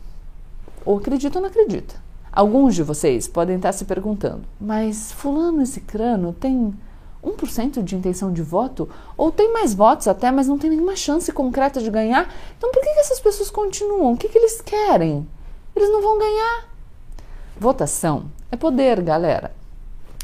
ou 0.85 0.97
acredita 0.97 1.39
ou 1.39 1.41
não 1.41 1.49
acredita. 1.49 1.95
Alguns 2.31 2.75
de 2.75 2.83
vocês 2.83 3.27
podem 3.27 3.57
estar 3.57 3.73
se 3.73 3.83
perguntando, 3.83 4.43
mas 4.59 5.11
Fulano 5.11 5.61
e 5.61 5.67
Cicrano 5.67 6.31
tem 6.31 6.73
1% 7.23 7.83
de 7.83 7.95
intenção 7.95 8.31
de 8.31 8.41
voto, 8.41 8.89
ou 9.15 9.31
tem 9.31 9.53
mais 9.53 9.73
votos 9.73 10.07
até, 10.07 10.31
mas 10.31 10.47
não 10.47 10.57
tem 10.57 10.69
nenhuma 10.69 10.95
chance 10.95 11.31
concreta 11.31 11.79
de 11.79 11.89
ganhar. 11.89 12.33
Então 12.57 12.71
por 12.71 12.81
que, 12.81 12.93
que 12.93 12.99
essas 12.99 13.19
pessoas 13.19 13.49
continuam? 13.49 14.13
O 14.13 14.17
que, 14.17 14.29
que 14.29 14.37
eles 14.37 14.61
querem? 14.61 15.27
Eles 15.75 15.89
não 15.89 16.01
vão 16.01 16.17
ganhar. 16.17 16.69
Votação 17.57 18.25
é 18.51 18.55
poder, 18.55 19.01
galera. 19.01 19.51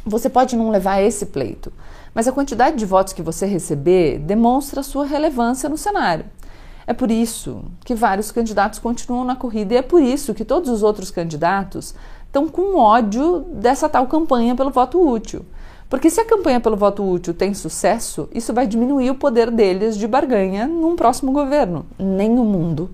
Você 0.06 0.30
pode 0.30 0.56
não 0.56 0.70
levar 0.70 1.02
esse 1.02 1.26
pleito, 1.28 1.72
mas 2.14 2.28
a 2.28 2.32
quantidade 2.32 2.78
de 2.78 2.86
votos 2.86 3.14
que 3.14 3.22
você 3.22 3.46
receber 3.46 4.20
demonstra 4.20 4.82
sua 4.82 5.06
relevância 5.06 5.70
no 5.70 5.78
cenário. 5.78 6.26
É 6.88 6.94
por 6.94 7.12
isso 7.12 7.66
que 7.84 7.94
vários 7.94 8.32
candidatos 8.32 8.80
continuam 8.80 9.26
na 9.26 9.36
corrida 9.36 9.74
e 9.74 9.78
é 9.78 9.82
por 9.82 10.02
isso 10.02 10.34
que 10.34 10.46
todos 10.46 10.70
os 10.70 10.82
outros 10.82 11.12
candidatos 11.12 11.94
estão 12.26 12.48
com 12.48 12.78
ódio 12.78 13.42
dessa 13.52 13.90
tal 13.90 14.08
campanha 14.08 14.56
pelo 14.56 14.72
voto 14.72 15.06
útil. 15.06 15.46
Porque 15.90 16.10
se 16.10 16.20
a 16.20 16.26
campanha 16.26 16.60
pelo 16.60 16.76
voto 16.76 17.04
útil 17.04 17.34
tem 17.34 17.54
sucesso, 17.54 18.28
isso 18.34 18.54
vai 18.54 18.68
diminuir 18.68 19.10
o 19.10 19.16
poder 19.16 19.50
deles 19.50 19.98
de 19.98 20.06
barganha 20.08 20.68
num 20.68 20.96
próximo 20.96 21.32
governo. 21.32 21.86
Nem 21.98 22.38
o 22.38 22.44
mundo, 22.44 22.92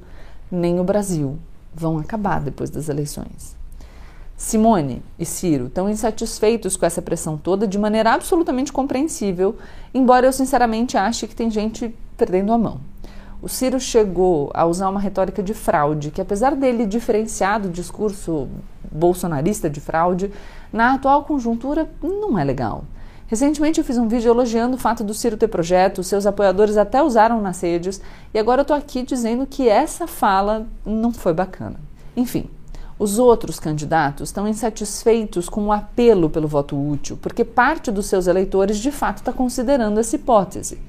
nem 0.51 0.79
o 0.79 0.83
Brasil 0.83 1.37
vão 1.73 1.97
acabar 1.97 2.39
depois 2.39 2.69
das 2.69 2.89
eleições. 2.89 3.55
Simone 4.37 5.01
e 5.17 5.25
Ciro 5.25 5.67
estão 5.67 5.89
insatisfeitos 5.89 6.75
com 6.75 6.85
essa 6.85 7.01
pressão 7.01 7.37
toda 7.37 7.65
de 7.65 7.79
maneira 7.79 8.13
absolutamente 8.13 8.71
compreensível, 8.71 9.55
embora 9.93 10.27
eu 10.27 10.33
sinceramente 10.33 10.97
ache 10.97 11.27
que 11.27 11.35
tem 11.35 11.49
gente 11.49 11.95
perdendo 12.17 12.51
a 12.51 12.57
mão. 12.57 12.79
O 13.41 13.49
Ciro 13.49 13.79
chegou 13.79 14.51
a 14.53 14.65
usar 14.65 14.89
uma 14.89 14.99
retórica 14.99 15.41
de 15.41 15.53
fraude, 15.53 16.11
que 16.11 16.21
apesar 16.21 16.55
dele 16.55 16.85
diferenciar 16.85 17.59
do 17.59 17.69
discurso 17.69 18.47
bolsonarista 18.89 19.69
de 19.69 19.81
fraude, 19.81 20.31
na 20.73 20.95
atual 20.95 21.23
conjuntura 21.23 21.89
não 22.01 22.37
é 22.37 22.43
legal. 22.43 22.83
Recentemente 23.27 23.79
eu 23.79 23.85
fiz 23.85 23.97
um 23.97 24.07
vídeo 24.07 24.29
elogiando 24.29 24.75
o 24.75 24.79
fato 24.79 25.03
do 25.03 25.13
Ciro 25.13 25.37
ter 25.37 25.47
projeto, 25.47 26.03
seus 26.03 26.25
apoiadores 26.25 26.75
até 26.75 27.01
usaram 27.01 27.41
nas 27.41 27.61
redes, 27.61 28.01
e 28.33 28.39
agora 28.39 28.61
eu 28.61 28.65
tô 28.65 28.73
aqui 28.73 29.03
dizendo 29.03 29.45
que 29.45 29.69
essa 29.69 30.07
fala 30.07 30.67
não 30.85 31.11
foi 31.11 31.33
bacana. 31.33 31.79
Enfim, 32.17 32.49
os 32.99 33.17
outros 33.17 33.59
candidatos 33.59 34.29
estão 34.29 34.47
insatisfeitos 34.47 35.49
com 35.49 35.65
o 35.65 35.71
apelo 35.71 36.29
pelo 36.29 36.47
voto 36.47 36.75
útil, 36.75 37.17
porque 37.21 37.43
parte 37.43 37.91
dos 37.91 38.05
seus 38.05 38.27
eleitores 38.27 38.77
de 38.77 38.91
fato 38.91 39.17
está 39.17 39.33
considerando 39.33 39.99
essa 39.99 40.15
hipótese. 40.15 40.79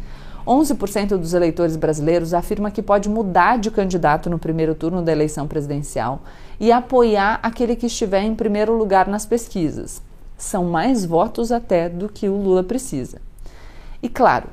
11% 0.47 1.17
dos 1.17 1.33
eleitores 1.33 1.77
brasileiros 1.77 2.35
afirma 2.35 2.71
que 2.71 2.83
pode 2.83 3.09
mudar 3.09 3.59
de 3.59 3.71
candidato 3.71 4.29
no 4.29 4.39
primeiro 4.39 4.75
turno 4.75 5.01
da 5.01 5.11
eleição 5.11 5.49
presidencial 5.49 6.21
e 6.61 6.71
apoiar 6.71 7.41
aquele 7.43 7.75
que 7.75 7.87
estiver 7.87 8.23
em 8.23 8.35
primeiro 8.35 8.77
lugar 8.77 9.09
nas 9.09 9.25
pesquisas. 9.25 10.03
São 10.37 10.65
mais 10.65 11.05
votos 11.05 11.51
até 11.51 11.89
do 11.89 12.09
que 12.09 12.29
o 12.29 12.37
Lula 12.37 12.63
precisa. 12.63 13.23
E 14.03 14.09
claro, 14.09 14.49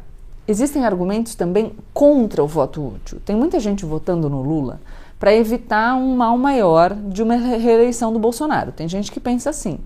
existem 0.48 0.86
argumentos 0.86 1.36
também 1.36 1.74
contra 1.93 2.41
o 2.41 2.48
voto 2.48 2.86
útil. 2.95 3.19
Tem 3.25 3.36
muita 3.36 3.60
gente 3.60 3.86
votando 3.86 4.29
no 4.29 4.41
Lula 4.41 4.79
para 5.19 5.36
evitar 5.36 5.95
um 5.95 6.15
mal 6.15 6.38
maior 6.38 6.95
de 6.95 7.21
uma 7.21 7.36
reeleição 7.36 8.13
do 8.13 8.17
Bolsonaro. 8.17 8.71
Tem 8.71 8.88
gente 8.88 9.12
que 9.12 9.19
pensa 9.19 9.50
assim. 9.50 9.77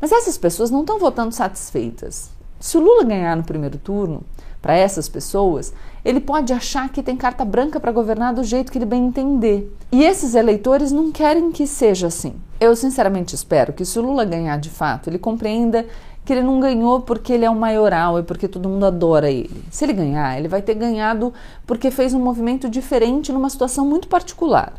Mas 0.00 0.12
essas 0.12 0.38
pessoas 0.38 0.70
não 0.70 0.80
estão 0.80 0.98
votando 0.98 1.32
satisfeitas. 1.32 2.30
Se 2.58 2.76
o 2.76 2.80
Lula 2.80 3.04
ganhar 3.04 3.36
no 3.36 3.44
primeiro 3.44 3.78
turno, 3.78 4.22
para 4.66 4.76
essas 4.76 5.08
pessoas, 5.08 5.72
ele 6.04 6.18
pode 6.18 6.52
achar 6.52 6.88
que 6.88 7.00
tem 7.00 7.16
carta 7.16 7.44
branca 7.44 7.78
para 7.78 7.92
governar 7.92 8.34
do 8.34 8.42
jeito 8.42 8.72
que 8.72 8.78
ele 8.78 8.84
bem 8.84 9.06
entender. 9.06 9.72
E 9.92 10.02
esses 10.02 10.34
eleitores 10.34 10.90
não 10.90 11.12
querem 11.12 11.52
que 11.52 11.68
seja 11.68 12.08
assim. 12.08 12.34
Eu 12.58 12.74
sinceramente 12.74 13.32
espero 13.32 13.72
que 13.72 13.84
se 13.84 13.96
o 13.96 14.02
Lula 14.02 14.24
ganhar 14.24 14.58
de 14.58 14.68
fato, 14.68 15.08
ele 15.08 15.20
compreenda 15.20 15.86
que 16.24 16.32
ele 16.32 16.42
não 16.42 16.58
ganhou 16.58 17.00
porque 17.02 17.32
ele 17.32 17.44
é 17.44 17.50
o 17.50 17.54
maioral 17.54 18.18
e 18.18 18.24
porque 18.24 18.48
todo 18.48 18.68
mundo 18.68 18.86
adora 18.86 19.30
ele. 19.30 19.62
Se 19.70 19.84
ele 19.84 19.92
ganhar, 19.92 20.36
ele 20.36 20.48
vai 20.48 20.60
ter 20.60 20.74
ganhado 20.74 21.32
porque 21.64 21.88
fez 21.88 22.12
um 22.12 22.18
movimento 22.20 22.68
diferente 22.68 23.30
numa 23.30 23.48
situação 23.48 23.86
muito 23.86 24.08
particular. 24.08 24.72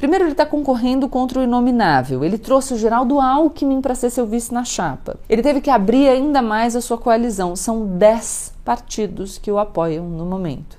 Primeiro, 0.00 0.24
ele 0.24 0.32
está 0.32 0.46
concorrendo 0.46 1.10
contra 1.10 1.40
o 1.40 1.42
inominável. 1.42 2.24
Ele 2.24 2.38
trouxe 2.38 2.72
o 2.72 2.78
Geraldo 2.78 3.20
Alckmin 3.20 3.82
para 3.82 3.94
ser 3.94 4.08
seu 4.08 4.26
vice 4.26 4.50
na 4.50 4.64
chapa. 4.64 5.18
Ele 5.28 5.42
teve 5.42 5.60
que 5.60 5.68
abrir 5.68 6.08
ainda 6.08 6.40
mais 6.40 6.74
a 6.74 6.80
sua 6.80 6.96
coalizão. 6.96 7.54
São 7.54 7.86
10 7.86 8.54
partidos 8.64 9.36
que 9.36 9.52
o 9.52 9.58
apoiam 9.58 10.08
no 10.08 10.24
momento. 10.24 10.78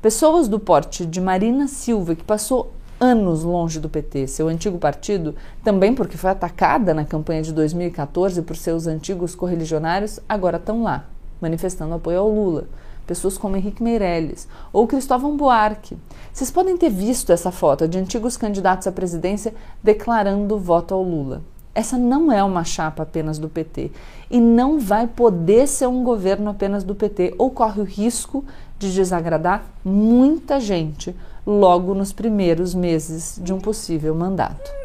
Pessoas 0.00 0.48
do 0.48 0.58
porte 0.58 1.04
de 1.04 1.20
Marina 1.20 1.68
Silva, 1.68 2.14
que 2.14 2.24
passou 2.24 2.72
anos 2.98 3.42
longe 3.42 3.78
do 3.78 3.90
PT, 3.90 4.28
seu 4.28 4.48
antigo 4.48 4.78
partido, 4.78 5.34
também 5.62 5.94
porque 5.94 6.16
foi 6.16 6.30
atacada 6.30 6.94
na 6.94 7.04
campanha 7.04 7.42
de 7.42 7.52
2014 7.52 8.40
por 8.40 8.56
seus 8.56 8.86
antigos 8.86 9.34
correligionários, 9.34 10.20
agora 10.26 10.56
estão 10.56 10.82
lá, 10.82 11.04
manifestando 11.38 11.92
apoio 11.92 12.18
ao 12.18 12.30
Lula 12.30 12.66
pessoas 13.06 13.38
como 13.38 13.56
Henrique 13.56 13.82
Meirelles 13.82 14.48
ou 14.72 14.86
Cristóvão 14.86 15.36
Buarque. 15.36 15.96
Vocês 16.32 16.50
podem 16.50 16.76
ter 16.76 16.90
visto 16.90 17.32
essa 17.32 17.50
foto 17.50 17.86
de 17.86 17.98
antigos 17.98 18.36
candidatos 18.36 18.86
à 18.86 18.92
presidência 18.92 19.54
declarando 19.82 20.58
voto 20.58 20.94
ao 20.94 21.02
Lula. 21.02 21.42
Essa 21.74 21.98
não 21.98 22.30
é 22.30 22.42
uma 22.42 22.62
chapa 22.62 23.02
apenas 23.02 23.38
do 23.38 23.48
PT 23.48 23.90
e 24.30 24.40
não 24.40 24.78
vai 24.78 25.08
poder 25.08 25.66
ser 25.66 25.88
um 25.88 26.04
governo 26.04 26.50
apenas 26.50 26.84
do 26.84 26.94
PT 26.94 27.34
ou 27.36 27.50
corre 27.50 27.80
o 27.80 27.84
risco 27.84 28.44
de 28.78 28.92
desagradar 28.92 29.64
muita 29.84 30.60
gente 30.60 31.14
logo 31.44 31.94
nos 31.94 32.12
primeiros 32.12 32.74
meses 32.74 33.40
de 33.42 33.52
um 33.52 33.58
possível 33.58 34.14
mandato. 34.14 34.83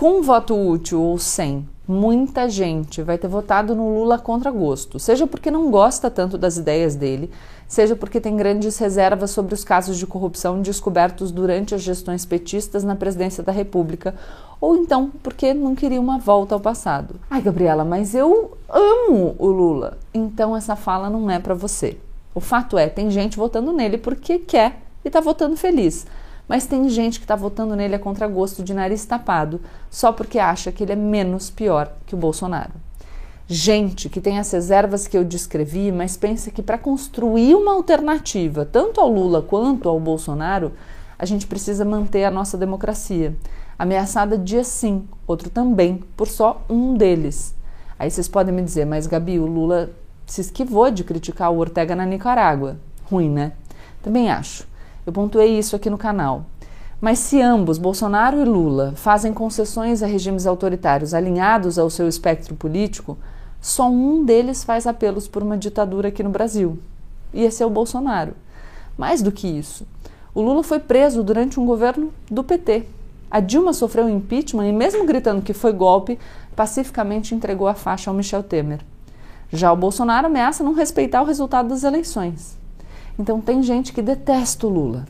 Com 0.00 0.22
voto 0.22 0.56
útil 0.56 1.02
ou 1.02 1.18
sem, 1.18 1.68
muita 1.86 2.48
gente 2.48 3.02
vai 3.02 3.18
ter 3.18 3.28
votado 3.28 3.74
no 3.74 3.96
Lula 3.98 4.18
contra 4.18 4.50
gosto, 4.50 4.98
seja 4.98 5.26
porque 5.26 5.50
não 5.50 5.70
gosta 5.70 6.10
tanto 6.10 6.38
das 6.38 6.56
ideias 6.56 6.94
dele, 6.94 7.30
seja 7.68 7.94
porque 7.94 8.18
tem 8.18 8.34
grandes 8.34 8.78
reservas 8.78 9.30
sobre 9.30 9.52
os 9.52 9.62
casos 9.62 9.98
de 9.98 10.06
corrupção 10.06 10.62
descobertos 10.62 11.30
durante 11.30 11.74
as 11.74 11.82
gestões 11.82 12.24
petistas 12.24 12.82
na 12.82 12.96
presidência 12.96 13.42
da 13.42 13.52
República, 13.52 14.14
ou 14.58 14.74
então 14.74 15.12
porque 15.22 15.52
não 15.52 15.74
queria 15.74 16.00
uma 16.00 16.18
volta 16.18 16.54
ao 16.54 16.60
passado. 16.62 17.16
Ai, 17.28 17.42
Gabriela, 17.42 17.84
mas 17.84 18.14
eu 18.14 18.56
amo 18.70 19.36
o 19.38 19.48
Lula. 19.48 19.98
Então 20.14 20.56
essa 20.56 20.76
fala 20.76 21.10
não 21.10 21.30
é 21.30 21.38
para 21.38 21.52
você. 21.52 21.98
O 22.34 22.40
fato 22.40 22.78
é, 22.78 22.88
tem 22.88 23.10
gente 23.10 23.36
votando 23.36 23.70
nele 23.70 23.98
porque 23.98 24.38
quer 24.38 24.80
e 25.04 25.10
tá 25.10 25.20
votando 25.20 25.58
feliz. 25.58 26.06
Mas 26.50 26.66
tem 26.66 26.88
gente 26.88 27.20
que 27.20 27.24
está 27.24 27.36
votando 27.36 27.76
nele 27.76 27.94
a 27.94 27.98
contragosto 28.00 28.64
de 28.64 28.74
nariz 28.74 29.04
tapado, 29.04 29.60
só 29.88 30.10
porque 30.10 30.36
acha 30.36 30.72
que 30.72 30.82
ele 30.82 30.90
é 30.90 30.96
menos 30.96 31.48
pior 31.48 31.92
que 32.04 32.16
o 32.16 32.18
Bolsonaro. 32.18 32.72
Gente 33.46 34.08
que 34.08 34.20
tem 34.20 34.36
as 34.36 34.50
reservas 34.50 35.06
que 35.06 35.16
eu 35.16 35.22
descrevi, 35.22 35.92
mas 35.92 36.16
pensa 36.16 36.50
que 36.50 36.60
para 36.60 36.76
construir 36.76 37.54
uma 37.54 37.72
alternativa, 37.74 38.64
tanto 38.64 39.00
ao 39.00 39.08
Lula 39.08 39.40
quanto 39.42 39.88
ao 39.88 40.00
Bolsonaro, 40.00 40.72
a 41.16 41.24
gente 41.24 41.46
precisa 41.46 41.84
manter 41.84 42.24
a 42.24 42.32
nossa 42.32 42.58
democracia. 42.58 43.36
Ameaçada 43.78 44.36
dia 44.36 44.64
sim, 44.64 45.06
outro 45.28 45.50
também, 45.50 46.02
por 46.16 46.26
só 46.26 46.64
um 46.68 46.96
deles. 46.96 47.54
Aí 47.96 48.10
vocês 48.10 48.26
podem 48.26 48.52
me 48.52 48.62
dizer, 48.62 48.86
mas 48.86 49.06
Gabi, 49.06 49.38
o 49.38 49.46
Lula 49.46 49.90
se 50.26 50.40
esquivou 50.40 50.90
de 50.90 51.04
criticar 51.04 51.52
o 51.52 51.58
Ortega 51.58 51.94
na 51.94 52.04
Nicarágua. 52.04 52.76
Ruim, 53.08 53.30
né? 53.30 53.52
Também 54.02 54.28
acho. 54.32 54.68
Eu 55.10 55.12
pontuei 55.12 55.58
isso 55.58 55.74
aqui 55.74 55.90
no 55.90 55.98
canal. 55.98 56.44
Mas 57.00 57.18
se 57.18 57.42
ambos, 57.42 57.78
Bolsonaro 57.78 58.40
e 58.40 58.44
Lula, 58.44 58.92
fazem 58.94 59.34
concessões 59.34 60.04
a 60.04 60.06
regimes 60.06 60.46
autoritários 60.46 61.14
alinhados 61.14 61.80
ao 61.80 61.90
seu 61.90 62.06
espectro 62.06 62.54
político, 62.54 63.18
só 63.60 63.90
um 63.90 64.24
deles 64.24 64.62
faz 64.62 64.86
apelos 64.86 65.26
por 65.26 65.42
uma 65.42 65.58
ditadura 65.58 66.10
aqui 66.10 66.22
no 66.22 66.30
Brasil. 66.30 66.78
ia 67.34 67.50
ser 67.50 67.64
o 67.64 67.70
Bolsonaro. 67.70 68.34
Mais 68.96 69.20
do 69.20 69.32
que 69.32 69.48
isso, 69.48 69.84
o 70.32 70.40
Lula 70.40 70.62
foi 70.62 70.78
preso 70.78 71.24
durante 71.24 71.58
um 71.58 71.66
governo 71.66 72.12
do 72.30 72.44
PT. 72.44 72.84
A 73.28 73.40
Dilma 73.40 73.72
sofreu 73.72 74.08
impeachment 74.08 74.68
e, 74.68 74.72
mesmo 74.72 75.04
gritando 75.04 75.42
que 75.42 75.52
foi 75.52 75.72
golpe, 75.72 76.20
pacificamente 76.54 77.34
entregou 77.34 77.66
a 77.66 77.74
faixa 77.74 78.12
ao 78.12 78.16
Michel 78.16 78.44
Temer. 78.44 78.78
Já 79.52 79.72
o 79.72 79.76
Bolsonaro 79.76 80.28
ameaça 80.28 80.62
não 80.62 80.72
respeitar 80.72 81.20
o 81.20 81.26
resultado 81.26 81.70
das 81.70 81.82
eleições. 81.82 82.59
Então 83.20 83.38
tem 83.38 83.62
gente 83.62 83.92
que 83.92 84.00
detesta 84.00 84.66
o 84.66 84.70
Lula, 84.70 85.04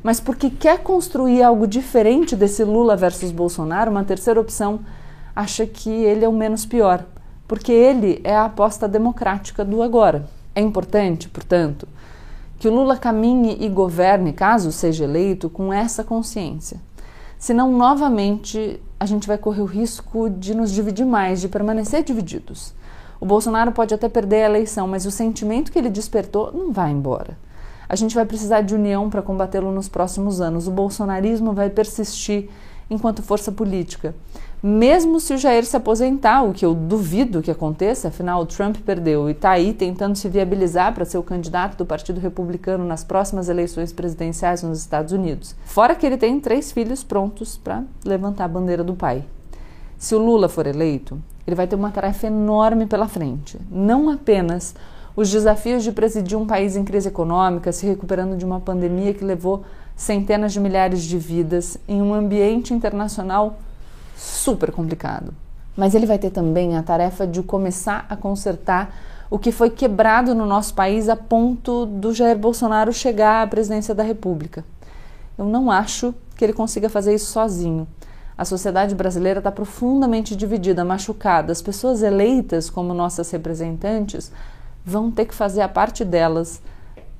mas 0.00 0.20
porque 0.20 0.50
quer 0.50 0.84
construir 0.84 1.42
algo 1.42 1.66
diferente 1.66 2.36
desse 2.36 2.62
Lula 2.62 2.94
versus 2.94 3.32
Bolsonaro, 3.32 3.90
uma 3.90 4.04
terceira 4.04 4.40
opção, 4.40 4.78
acha 5.34 5.66
que 5.66 5.90
ele 5.90 6.24
é 6.24 6.28
o 6.28 6.32
menos 6.32 6.64
pior, 6.64 7.04
porque 7.48 7.72
ele 7.72 8.20
é 8.22 8.36
a 8.36 8.44
aposta 8.44 8.86
democrática 8.86 9.64
do 9.64 9.82
agora. 9.82 10.28
É 10.54 10.60
importante, 10.60 11.28
portanto, 11.28 11.88
que 12.56 12.68
o 12.68 12.72
Lula 12.72 12.96
caminhe 12.96 13.56
e 13.58 13.68
governe, 13.68 14.32
caso 14.32 14.70
seja 14.70 15.02
eleito, 15.02 15.50
com 15.50 15.72
essa 15.72 16.04
consciência. 16.04 16.80
Senão, 17.36 17.72
novamente, 17.72 18.80
a 19.00 19.06
gente 19.06 19.26
vai 19.26 19.38
correr 19.38 19.62
o 19.62 19.64
risco 19.64 20.30
de 20.30 20.54
nos 20.54 20.70
dividir 20.70 21.04
mais, 21.04 21.40
de 21.40 21.48
permanecer 21.48 22.04
divididos. 22.04 22.72
O 23.20 23.26
Bolsonaro 23.26 23.72
pode 23.72 23.92
até 23.92 24.08
perder 24.08 24.44
a 24.44 24.50
eleição, 24.50 24.86
mas 24.86 25.04
o 25.04 25.10
sentimento 25.10 25.72
que 25.72 25.80
ele 25.80 25.90
despertou 25.90 26.52
não 26.52 26.70
vai 26.70 26.92
embora. 26.92 27.44
A 27.88 27.96
gente 27.96 28.14
vai 28.14 28.24
precisar 28.24 28.62
de 28.62 28.74
união 28.74 29.08
para 29.08 29.22
combatê-lo 29.22 29.72
nos 29.72 29.88
próximos 29.88 30.40
anos. 30.40 30.66
O 30.66 30.70
bolsonarismo 30.70 31.52
vai 31.52 31.70
persistir 31.70 32.48
enquanto 32.90 33.22
força 33.22 33.50
política. 33.50 34.14
Mesmo 34.62 35.20
se 35.20 35.34
o 35.34 35.38
Jair 35.38 35.64
se 35.64 35.76
aposentar, 35.76 36.42
o 36.42 36.52
que 36.52 36.64
eu 36.64 36.74
duvido 36.74 37.42
que 37.42 37.50
aconteça, 37.50 38.08
afinal 38.08 38.40
o 38.40 38.46
Trump 38.46 38.76
perdeu 38.78 39.28
e 39.28 39.32
está 39.32 39.50
aí 39.50 39.72
tentando 39.72 40.16
se 40.16 40.28
viabilizar 40.28 40.94
para 40.94 41.04
ser 41.04 41.18
o 41.18 41.22
candidato 41.22 41.76
do 41.76 41.84
Partido 41.84 42.20
Republicano 42.20 42.84
nas 42.84 43.04
próximas 43.04 43.48
eleições 43.48 43.92
presidenciais 43.92 44.62
nos 44.62 44.78
Estados 44.78 45.12
Unidos. 45.12 45.54
Fora 45.64 45.94
que 45.94 46.06
ele 46.06 46.16
tem 46.16 46.40
três 46.40 46.72
filhos 46.72 47.04
prontos 47.04 47.56
para 47.56 47.84
levantar 48.04 48.44
a 48.44 48.48
bandeira 48.48 48.82
do 48.82 48.94
pai. 48.94 49.24
Se 49.98 50.14
o 50.14 50.18
Lula 50.18 50.48
for 50.48 50.66
eleito, 50.66 51.20
ele 51.46 51.56
vai 51.56 51.66
ter 51.66 51.76
uma 51.76 51.90
tarefa 51.90 52.26
enorme 52.26 52.86
pela 52.86 53.08
frente. 53.08 53.58
Não 53.70 54.10
apenas 54.10 54.74
os 55.16 55.30
desafios 55.30 55.82
de 55.82 55.90
presidir 55.90 56.38
um 56.38 56.46
país 56.46 56.76
em 56.76 56.84
crise 56.84 57.08
econômica, 57.08 57.72
se 57.72 57.86
recuperando 57.86 58.36
de 58.36 58.44
uma 58.44 58.60
pandemia 58.60 59.14
que 59.14 59.24
levou 59.24 59.64
centenas 59.96 60.52
de 60.52 60.60
milhares 60.60 61.02
de 61.02 61.16
vidas 61.16 61.78
em 61.88 62.02
um 62.02 62.12
ambiente 62.12 62.74
internacional 62.74 63.58
super 64.14 64.70
complicado. 64.70 65.32
Mas 65.74 65.94
ele 65.94 66.04
vai 66.04 66.18
ter 66.18 66.30
também 66.30 66.76
a 66.76 66.82
tarefa 66.82 67.26
de 67.26 67.42
começar 67.42 68.04
a 68.10 68.14
consertar 68.14 68.94
o 69.30 69.38
que 69.38 69.50
foi 69.50 69.70
quebrado 69.70 70.34
no 70.34 70.44
nosso 70.44 70.74
país 70.74 71.08
a 71.08 71.16
ponto 71.16 71.86
do 71.86 72.14
Jair 72.14 72.38
Bolsonaro 72.38 72.92
chegar 72.92 73.42
à 73.42 73.46
presidência 73.46 73.94
da 73.94 74.02
República. 74.02 74.64
Eu 75.36 75.46
não 75.46 75.70
acho 75.70 76.14
que 76.36 76.44
ele 76.44 76.52
consiga 76.52 76.88
fazer 76.88 77.14
isso 77.14 77.32
sozinho. 77.32 77.88
A 78.38 78.44
sociedade 78.44 78.94
brasileira 78.94 79.40
está 79.40 79.50
profundamente 79.50 80.36
dividida, 80.36 80.84
machucada. 80.84 81.52
As 81.52 81.62
pessoas 81.62 82.02
eleitas 82.02 82.68
como 82.68 82.92
nossas 82.92 83.30
representantes 83.30 84.30
vão 84.86 85.10
ter 85.10 85.24
que 85.26 85.34
fazer 85.34 85.62
a 85.62 85.68
parte 85.68 86.04
delas 86.04 86.62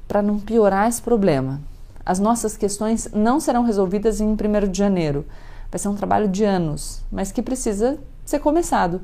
para 0.06 0.22
não 0.22 0.38
piorar 0.38 0.88
esse 0.88 1.02
problema. 1.02 1.60
As 2.04 2.20
nossas 2.20 2.56
questões 2.56 3.08
não 3.12 3.40
serão 3.40 3.64
resolvidas 3.64 4.20
em 4.20 4.28
1 4.28 4.70
de 4.70 4.78
janeiro. 4.78 5.26
Vai 5.68 5.80
ser 5.80 5.88
um 5.88 5.96
trabalho 5.96 6.28
de 6.28 6.44
anos, 6.44 7.02
mas 7.10 7.32
que 7.32 7.42
precisa 7.42 7.98
ser 8.24 8.38
começado. 8.38 9.00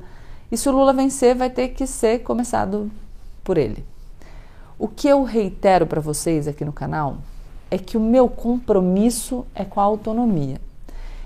E 0.51 0.57
se 0.57 0.69
o 0.69 0.73
Lula 0.73 0.93
vencer, 0.93 1.35
vai 1.35 1.51
ter 1.51 1.71
que 1.71 1.89
ser 1.89 2.21
começado 2.21 2.89
por 3.43 3.59
ele. 3.59 3.85
O 4.79 4.87
que 4.87 5.09
eu 5.09 5.25
reitero 5.25 5.85
para 5.85 6.01
vocês 6.01 6.47
aqui 6.47 6.65
no 6.65 6.73
canal 6.73 7.19
é 7.69 7.77
que 7.77 7.97
o 7.97 8.01
meu 8.01 8.29
compromisso 8.29 9.45
é 9.57 9.65
com 9.65 9.81
a 9.81 9.85
autonomia. 9.85 10.61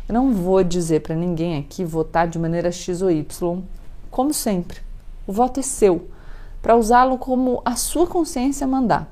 Eu 0.09 0.15
não 0.15 0.33
vou 0.33 0.65
dizer 0.65 1.01
para 1.01 1.15
ninguém 1.15 1.59
aqui 1.59 1.85
votar 1.85 2.29
de 2.29 2.39
maneira 2.39 2.73
X 2.73 3.03
ou 3.03 3.11
Y, 3.11 3.63
como 4.11 4.33
sempre. 4.33 4.79
O 5.27 5.33
voto 5.33 5.61
é 5.61 5.63
seu 5.63 6.09
para 6.67 6.77
usá-lo 6.77 7.17
como 7.17 7.63
a 7.65 7.77
sua 7.77 8.09
consciência 8.09 8.67
mandar. 8.67 9.09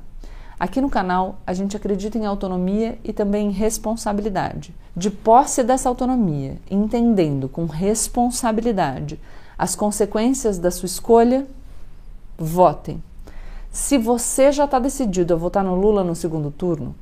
Aqui 0.59 0.81
no 0.81 0.91
canal, 0.91 1.39
a 1.47 1.53
gente 1.53 1.77
acredita 1.77 2.19
em 2.19 2.27
autonomia 2.27 2.99
e 3.05 3.13
também 3.13 3.47
em 3.47 3.53
responsabilidade. 3.53 4.75
De 4.97 5.09
posse 5.09 5.63
dessa 5.63 5.89
autonomia, 5.89 6.57
entendendo 6.69 7.49
com 7.49 7.67
responsabilidade 7.67 9.21
as 9.57 9.77
consequências 9.77 10.59
da 10.59 10.69
sua 10.69 10.87
escolha, 10.87 11.47
votem. 12.37 13.01
Se 13.71 13.99
você 13.99 14.51
já 14.51 14.65
está 14.65 14.81
decidido 14.81 15.33
a 15.33 15.37
votar 15.37 15.63
no 15.63 15.77
Lula 15.77 16.03
no 16.03 16.17
segundo 16.17 16.51
turno, 16.51 16.93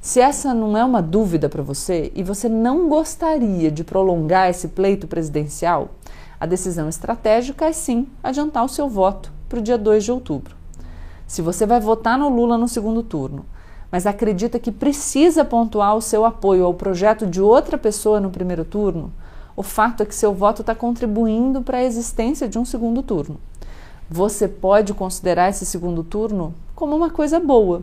se 0.00 0.20
essa 0.20 0.54
não 0.54 0.74
é 0.74 0.82
uma 0.82 1.02
dúvida 1.02 1.50
para 1.50 1.62
você 1.62 2.10
e 2.14 2.22
você 2.22 2.48
não 2.48 2.88
gostaria 2.88 3.70
de 3.70 3.84
prolongar 3.84 4.48
esse 4.48 4.68
pleito 4.68 5.06
presidencial, 5.06 5.90
a 6.40 6.46
decisão 6.46 6.88
estratégica 6.88 7.66
é 7.66 7.74
sim 7.74 8.08
adiantar 8.22 8.64
o 8.64 8.70
seu 8.70 8.88
voto 8.88 9.36
para 9.48 9.58
o 9.58 9.62
dia 9.62 9.78
2 9.78 10.04
de 10.04 10.12
outubro. 10.12 10.56
Se 11.26 11.42
você 11.42 11.66
vai 11.66 11.80
votar 11.80 12.18
no 12.18 12.28
Lula 12.28 12.56
no 12.56 12.68
segundo 12.68 13.02
turno, 13.02 13.44
mas 13.90 14.06
acredita 14.06 14.58
que 14.58 14.70
precisa 14.70 15.44
pontuar 15.44 15.96
o 15.96 16.02
seu 16.02 16.24
apoio 16.24 16.64
ao 16.64 16.74
projeto 16.74 17.26
de 17.26 17.40
outra 17.40 17.78
pessoa 17.78 18.20
no 18.20 18.30
primeiro 18.30 18.64
turno, 18.64 19.12
o 19.56 19.62
fato 19.62 20.02
é 20.02 20.06
que 20.06 20.14
seu 20.14 20.32
voto 20.32 20.60
está 20.60 20.74
contribuindo 20.74 21.62
para 21.62 21.78
a 21.78 21.84
existência 21.84 22.48
de 22.48 22.58
um 22.58 22.64
segundo 22.64 23.02
turno. 23.02 23.40
Você 24.10 24.46
pode 24.46 24.94
considerar 24.94 25.50
esse 25.50 25.66
segundo 25.66 26.04
turno 26.04 26.54
como 26.74 26.96
uma 26.96 27.10
coisa 27.10 27.40
boa. 27.40 27.82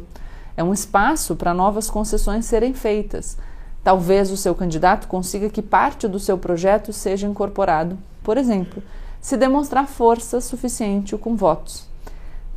É 0.56 0.64
um 0.64 0.74
espaço 0.74 1.36
para 1.36 1.54
novas 1.54 1.90
concessões 1.90 2.46
serem 2.46 2.74
feitas. 2.74 3.38
Talvez 3.84 4.32
o 4.32 4.38
seu 4.38 4.56
candidato 4.56 5.08
consiga 5.08 5.50
que 5.50 5.62
parte 5.62 6.08
do 6.08 6.20
seu 6.20 6.38
projeto 6.38 6.92
seja 6.94 7.28
incorporado, 7.28 7.98
por 8.24 8.38
exemplo, 8.38 8.82
se 9.26 9.36
demonstrar 9.36 9.88
força 9.88 10.40
suficiente 10.40 11.18
com 11.18 11.36
votos. 11.36 11.88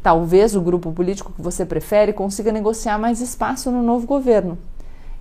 Talvez 0.02 0.54
o 0.54 0.60
grupo 0.60 0.92
político 0.92 1.32
que 1.32 1.40
você 1.40 1.64
prefere 1.64 2.12
consiga 2.12 2.52
negociar 2.52 2.98
mais 2.98 3.22
espaço 3.22 3.70
no 3.70 3.82
novo 3.82 4.06
governo. 4.06 4.58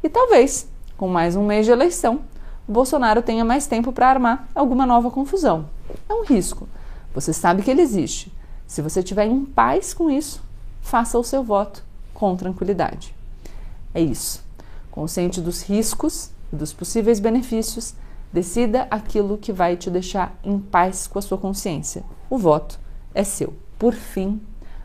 E 0.04 0.10
talvez, 0.10 0.68
com 0.98 1.08
mais 1.08 1.38
um 1.38 1.46
mês 1.46 1.66
de 1.66 1.72
eleição, 1.72 2.20
Bolsonaro 2.68 3.22
tenha 3.22 3.46
mais 3.46 3.66
tempo 3.66 3.94
para 3.94 4.10
armar 4.10 4.46
alguma 4.54 4.86
nova 4.86 5.10
confusão. 5.10 5.70
É 6.10 6.14
um 6.14 6.26
risco. 6.26 6.68
Você 7.14 7.32
sabe 7.32 7.64
que 7.64 7.72
ele 7.72 7.82
existe. 7.82 8.30
Se 8.68 8.82
você 8.82 9.02
tiver 9.02 9.28
em 9.28 9.46
paz 9.46 9.94
com 9.94 10.12
isso, 10.12 10.44
faça 10.82 11.18
o 11.18 11.24
seu 11.24 11.42
voto 11.42 11.82
com 12.14 12.36
tranquilidade. 12.36 13.16
É 13.94 14.02
isso. 14.02 14.44
Consciente 14.92 15.40
dos 15.40 15.62
riscos 15.62 16.30
e 16.52 16.58
dos 16.58 16.74
possíveis 16.74 17.22
benefícios, 17.22 17.96
Decida 18.32 18.88
aquilo 18.92 19.38
que 19.38 19.54
vai 19.54 19.78
te 19.78 19.90
deixar 19.90 20.38
em 20.44 20.60
paz 20.60 21.08
com 21.08 21.18
a 21.18 21.22
sua 21.22 21.38
consciência. 21.38 22.04
O 22.30 22.38
voto 22.38 22.80
é 23.14 23.24
seu. 23.24 23.54
Por 23.80 23.94
fim, 23.94 24.42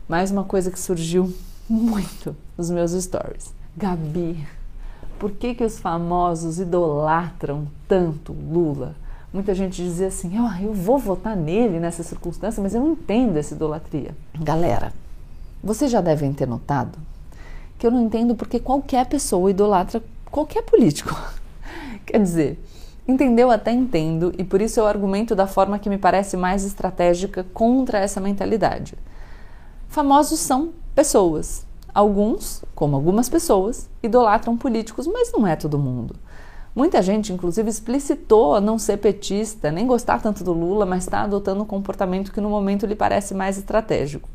mais 0.07 0.31
uma 0.31 0.43
coisa 0.43 0.71
que 0.71 0.79
surgiu 0.79 1.33
muito 1.69 2.35
nos 2.57 2.69
meus 2.69 2.91
stories. 2.91 3.53
Gabi, 3.75 4.47
por 5.19 5.31
que, 5.31 5.55
que 5.55 5.63
os 5.63 5.79
famosos 5.79 6.59
idolatram 6.59 7.67
tanto 7.87 8.33
Lula? 8.33 8.95
Muita 9.33 9.55
gente 9.55 9.81
dizia 9.81 10.07
assim: 10.07 10.37
ah, 10.37 10.61
eu 10.61 10.73
vou 10.73 10.97
votar 10.97 11.35
nele 11.35 11.79
nessa 11.79 12.03
circunstância, 12.03 12.61
mas 12.61 12.75
eu 12.75 12.81
não 12.81 12.91
entendo 12.91 13.37
essa 13.37 13.55
idolatria. 13.55 14.15
Galera, 14.39 14.93
vocês 15.63 15.89
já 15.89 16.01
devem 16.01 16.33
ter 16.33 16.47
notado 16.47 16.99
que 17.79 17.87
eu 17.87 17.91
não 17.91 18.03
entendo 18.03 18.35
porque 18.35 18.59
qualquer 18.59 19.05
pessoa 19.07 19.49
idolatra 19.49 20.01
qualquer 20.31 20.63
político. 20.63 21.13
Quer 22.05 22.21
dizer, 22.21 22.63
Entendeu 23.07 23.51
até 23.51 23.71
entendo, 23.71 24.33
e 24.37 24.43
por 24.43 24.61
isso 24.61 24.79
eu 24.79 24.87
argumento 24.87 25.35
da 25.35 25.45
forma 25.45 25.77
que 25.77 25.89
me 25.89 25.97
parece 25.97 26.37
mais 26.37 26.63
estratégica 26.63 27.45
contra 27.53 27.99
essa 27.99 28.21
mentalidade. 28.21 28.95
Famosos 29.89 30.39
são 30.39 30.73
pessoas. 30.95 31.65
Alguns, 31.93 32.63
como 32.73 32.95
algumas 32.95 33.29
pessoas, 33.29 33.89
idolatram 34.01 34.57
políticos, 34.57 35.05
mas 35.05 35.31
não 35.31 35.45
é 35.45 35.55
todo 35.55 35.77
mundo. 35.77 36.15
Muita 36.75 37.03
gente, 37.03 37.31
inclusive, 37.31 37.69
explicitou 37.69 38.59
não 38.59 38.79
ser 38.79 38.97
petista, 38.97 39.71
nem 39.71 39.85
gostar 39.85 40.19
tanto 40.21 40.43
do 40.43 40.53
Lula, 40.53 40.85
mas 40.85 41.03
está 41.03 41.21
adotando 41.21 41.61
um 41.61 41.67
comportamento 41.67 42.31
que 42.31 42.41
no 42.41 42.49
momento 42.49 42.87
lhe 42.87 42.95
parece 42.95 43.35
mais 43.35 43.57
estratégico. 43.57 44.27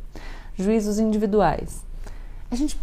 Juízos 0.55 1.01
individuais. 1.01 1.83
A 2.51 2.55
gente 2.55 2.79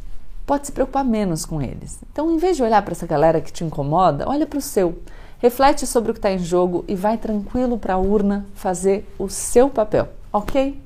pode 0.46 0.66
se 0.66 0.74
preocupar 0.74 1.06
menos 1.06 1.46
com 1.46 1.62
eles. 1.62 2.00
Então, 2.12 2.30
em 2.32 2.38
vez 2.38 2.58
de 2.58 2.64
olhar 2.64 2.82
para 2.82 2.92
essa 2.92 3.08
galera 3.08 3.40
que 3.40 3.54
te 3.54 3.64
incomoda, 3.64 4.28
olha 4.28 4.46
para 4.46 4.60
o 4.60 4.62
seu. 4.62 5.00
Reflete 5.40 5.86
sobre 5.86 6.12
o 6.12 6.14
que 6.14 6.20
está 6.20 6.32
em 6.32 6.40
jogo 6.40 6.86
e 6.88 6.96
vai 6.96 7.18
tranquilo 7.18 7.78
para 7.78 7.96
a 7.96 7.98
urna 7.98 8.46
fazer 8.54 9.06
o 9.20 9.28
seu 9.30 9.70
papel, 9.70 10.08
ok? 10.32 10.82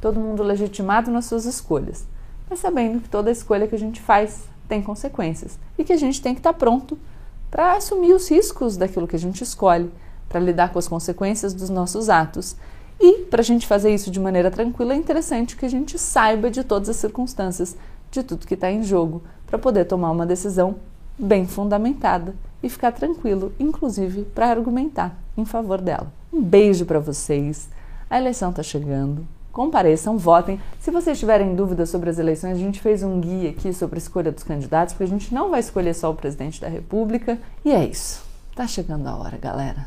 Todo 0.00 0.20
mundo 0.20 0.42
legitimado 0.42 1.10
nas 1.10 1.26
suas 1.26 1.44
escolhas, 1.44 2.06
mas 2.48 2.60
sabendo 2.60 3.00
que 3.00 3.08
toda 3.08 3.30
escolha 3.30 3.66
que 3.66 3.74
a 3.74 3.78
gente 3.78 4.00
faz 4.00 4.44
tem 4.68 4.80
consequências 4.80 5.58
e 5.76 5.84
que 5.84 5.92
a 5.92 5.96
gente 5.96 6.22
tem 6.22 6.34
que 6.34 6.40
estar 6.40 6.52
tá 6.52 6.58
pronto 6.58 6.98
para 7.50 7.76
assumir 7.76 8.14
os 8.14 8.30
riscos 8.30 8.76
daquilo 8.76 9.06
que 9.06 9.16
a 9.16 9.18
gente 9.18 9.42
escolhe, 9.42 9.90
para 10.28 10.40
lidar 10.40 10.72
com 10.72 10.78
as 10.78 10.88
consequências 10.88 11.52
dos 11.52 11.68
nossos 11.68 12.08
atos. 12.08 12.56
E 12.98 13.24
para 13.24 13.42
a 13.42 13.44
gente 13.44 13.66
fazer 13.66 13.92
isso 13.92 14.10
de 14.10 14.18
maneira 14.18 14.50
tranquila, 14.50 14.94
é 14.94 14.96
interessante 14.96 15.56
que 15.56 15.66
a 15.66 15.68
gente 15.68 15.98
saiba 15.98 16.50
de 16.50 16.64
todas 16.64 16.88
as 16.88 16.96
circunstâncias, 16.96 17.76
de 18.10 18.22
tudo 18.22 18.46
que 18.46 18.54
está 18.54 18.70
em 18.70 18.82
jogo, 18.82 19.22
para 19.46 19.58
poder 19.58 19.84
tomar 19.84 20.10
uma 20.10 20.24
decisão 20.24 20.76
bem 21.18 21.46
fundamentada 21.46 22.34
e 22.62 22.68
ficar 22.68 22.92
tranquilo, 22.92 23.52
inclusive 23.58 24.22
para 24.22 24.50
argumentar 24.50 25.16
em 25.36 25.44
favor 25.44 25.80
dela. 25.80 26.12
Um 26.32 26.42
beijo 26.42 26.84
para 26.84 26.98
vocês. 26.98 27.68
A 28.08 28.18
eleição 28.18 28.50
está 28.50 28.62
chegando. 28.62 29.26
Compareçam, 29.52 30.16
votem. 30.16 30.58
Se 30.80 30.90
vocês 30.90 31.18
tiverem 31.18 31.54
dúvidas 31.54 31.90
sobre 31.90 32.08
as 32.08 32.18
eleições, 32.18 32.52
a 32.52 32.60
gente 32.60 32.80
fez 32.80 33.02
um 33.02 33.20
guia 33.20 33.50
aqui 33.50 33.72
sobre 33.72 33.96
a 33.96 33.98
escolha 33.98 34.32
dos 34.32 34.42
candidatos, 34.42 34.94
porque 34.94 35.04
a 35.04 35.18
gente 35.18 35.34
não 35.34 35.50
vai 35.50 35.60
escolher 35.60 35.94
só 35.94 36.10
o 36.10 36.14
presidente 36.14 36.60
da 36.60 36.68
República. 36.68 37.38
E 37.64 37.70
é 37.70 37.84
isso. 37.84 38.24
Tá 38.54 38.66
chegando 38.66 39.06
a 39.06 39.16
hora, 39.16 39.36
galera. 39.36 39.86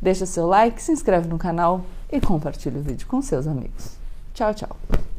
Deixa 0.00 0.26
seu 0.26 0.46
like, 0.46 0.82
se 0.82 0.92
inscreve 0.92 1.28
no 1.28 1.38
canal 1.38 1.82
e 2.10 2.20
compartilha 2.20 2.78
o 2.78 2.82
vídeo 2.82 3.06
com 3.06 3.20
seus 3.20 3.46
amigos. 3.46 3.96
Tchau, 4.32 4.54
tchau. 4.54 5.13